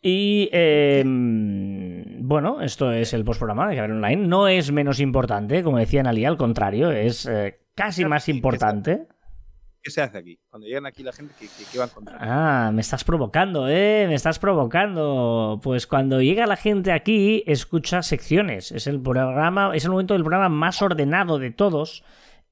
[0.00, 4.26] Y eh, bueno, esto es el postprograma de Caber Online.
[4.26, 9.06] No es menos importante, como decía Analia, al contrario, es eh, casi más importante.
[9.82, 10.38] ¿Qué se hace aquí?
[10.48, 12.18] Cuando llegan aquí la gente, ¿qué, qué- qué va a encontrar?
[12.20, 14.04] Ah, me estás provocando, ¿eh?
[14.08, 15.58] Me estás provocando.
[15.62, 18.72] Pues cuando llega la gente aquí, escucha secciones.
[18.72, 22.04] Es el programa, es el momento del programa más ordenado de todos.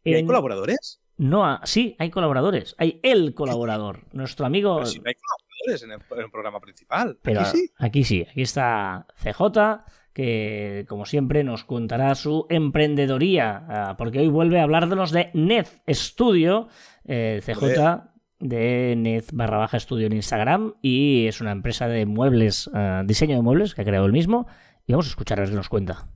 [0.05, 1.02] ¿Y hay En- colaboradores?
[1.23, 2.75] No, sí, hay colaboradores.
[2.79, 4.79] Hay el colaborador, nuestro amigo.
[4.79, 7.17] Pero si no hay colaboradores en el, en el programa principal.
[7.23, 7.71] Pero Aquí sí.
[7.79, 14.31] aquí sí, aquí está CJ, que como siempre nos contará su emprendedoría, ah, porque hoy
[14.31, 16.67] vuelve a hablarnos de Net Studio,
[17.05, 18.03] eh, CJ
[18.41, 23.37] de Net barra baja estudio en Instagram, y es una empresa de muebles, ah, diseño
[23.37, 24.49] de muebles, que ha creado él mismo,
[24.89, 26.09] y vamos a escuchar a ver qué nos cuenta.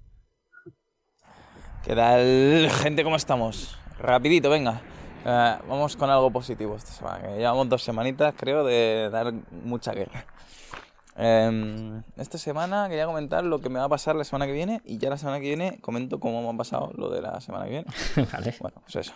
[1.84, 3.04] ¿Qué tal, gente?
[3.04, 3.78] ¿Cómo estamos?
[4.00, 4.82] Rapidito, venga.
[5.29, 7.20] Eh, vamos con algo positivo esta semana.
[7.22, 9.33] Que llevamos dos semanitas, creo, de dar
[9.64, 10.24] mucha guerra.
[11.16, 14.83] Eh, esta semana quería comentar lo que me va a pasar la semana que viene
[14.85, 17.64] y ya la semana que viene comento cómo me ha pasado lo de la semana
[17.64, 17.87] que viene.
[18.33, 18.55] vale.
[18.61, 19.14] Bueno, pues eso.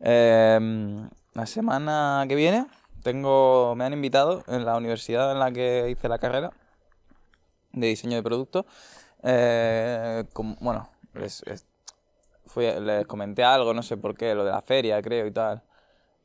[0.00, 2.66] Eh, la semana que viene
[3.02, 6.52] tengo, me han invitado en la universidad en la que hice la carrera
[7.72, 8.64] de diseño de producto.
[9.22, 10.24] eh,
[10.60, 11.66] bueno, les, es-
[12.48, 15.62] fui- les comenté algo, no sé por qué, lo de la feria, creo y tal.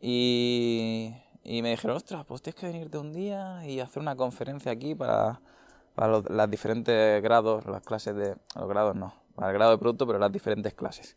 [0.06, 1.14] Y,
[1.44, 4.96] y me dijeron, ostras, pues tienes que venirte un día y hacer una conferencia aquí
[4.96, 5.40] para,
[5.96, 8.36] para los las diferentes grados, las clases de.
[8.56, 11.16] Los grados no, para el grado de producto, pero las diferentes clases.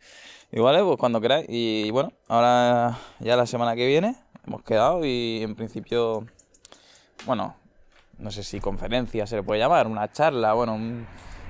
[0.53, 1.47] Y vale, pues cuando queráis.
[1.49, 4.15] Y bueno, ahora ya la semana que viene
[4.47, 6.25] hemos quedado y en principio,
[7.27, 7.57] bueno,
[8.19, 11.07] no sé si conferencia se le puede llamar, una charla, bueno, un-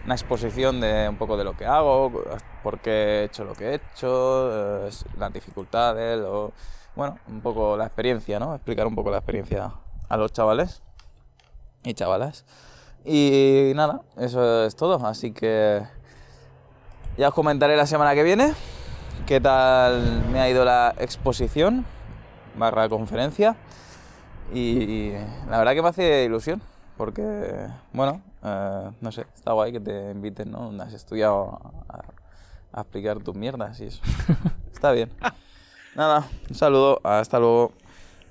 [0.07, 2.13] una exposición de un poco de lo que hago,
[2.63, 6.53] por qué he hecho lo que he hecho, eh, las dificultades, lo-
[6.95, 8.55] bueno, un poco la experiencia, ¿no?
[8.55, 9.73] Explicar un poco la experiencia
[10.09, 10.81] a los chavales
[11.83, 12.45] y chavalas.
[13.05, 15.83] Y nada, eso es todo, así que
[17.19, 18.55] ya os comentaré la semana que viene
[19.27, 21.85] qué tal me ha ido la exposición
[22.57, 23.57] barra conferencia
[24.55, 25.11] y
[25.51, 26.63] la verdad que me hace ilusión
[26.97, 30.59] porque, bueno, eh, no sé, está guay que te inviten, ¿no?
[30.61, 32.03] Donde has estudiado a,
[32.73, 34.01] a explicar tus mierdas y eso.
[34.73, 35.11] está bien.
[35.95, 37.73] Nada, un saludo, hasta luego.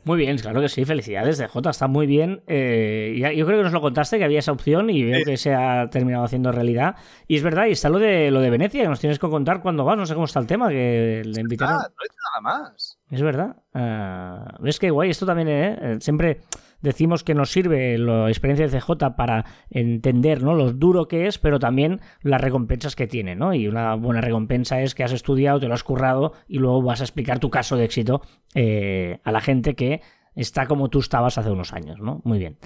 [0.03, 2.43] Muy bien, claro que sí, felicidades de J, está muy bien.
[2.45, 5.23] Eh, yo creo que nos lo contaste, que había esa opción y veo Sí.
[5.25, 6.95] que se ha terminado haciendo realidad.
[7.27, 9.63] Y es verdad, y está lo de lo de Venecia, que nos tienes que contar
[9.63, 11.77] cuando vas, no sé cómo está el tema, que le invitaron.
[11.77, 12.99] Ah, no he hecho nada más.
[13.09, 13.55] Es verdad.
[13.73, 15.09] Ah, ¿Ves qué guay?
[15.09, 15.77] Esto también, ¿eh?
[15.81, 16.41] Eh, Siempre
[16.81, 20.53] decimos que nos sirve la experiencia de CJ para entender ¿no?
[20.53, 23.53] lo duro que es, pero también las recompensas que tiene, ¿no?
[23.53, 27.01] Y una buena recompensa es que has estudiado, te lo has currado y luego vas
[27.01, 28.21] a explicar tu caso de éxito
[28.53, 30.01] eh, a la gente que
[30.35, 32.21] está como tú estabas hace unos años, ¿no?
[32.23, 32.57] Muy bien.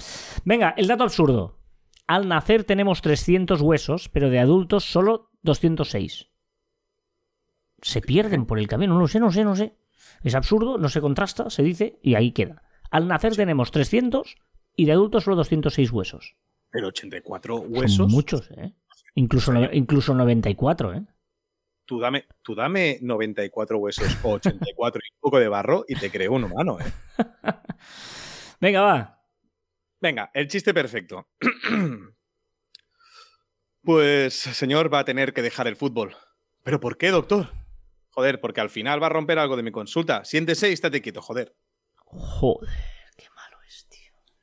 [0.45, 1.57] Venga, el dato absurdo.
[2.07, 6.30] Al nacer tenemos 300 huesos, pero de adultos solo 206
[7.82, 8.93] se pierden por el camino.
[8.93, 9.76] No lo sé, no sé, no sé.
[10.24, 12.64] Es absurdo, no se contrasta, se dice y ahí queda.
[12.92, 14.36] Al nacer tenemos 300
[14.76, 16.36] y de adultos solo 206 huesos.
[16.72, 18.12] Pero 84 Son huesos.
[18.12, 18.74] muchos, ¿eh?
[19.16, 21.06] Incluso, no- incluso 94, ¿eh?
[21.86, 26.12] Tú dame, tú dame 94 huesos o 84 y un poco de barro y te
[26.12, 26.86] creo un humano, ¿eh?
[28.62, 29.24] Venga, va.
[30.00, 31.28] Venga, el chiste perfecto.
[33.82, 36.16] Pues, señor, va a tener que dejar el fútbol.
[36.64, 37.48] ¿Pero por qué, doctor?
[38.12, 40.26] Joder, porque al final va a romper algo de mi consulta.
[40.26, 41.56] Siéntese y estate quieto, joder.
[42.14, 42.68] Joder.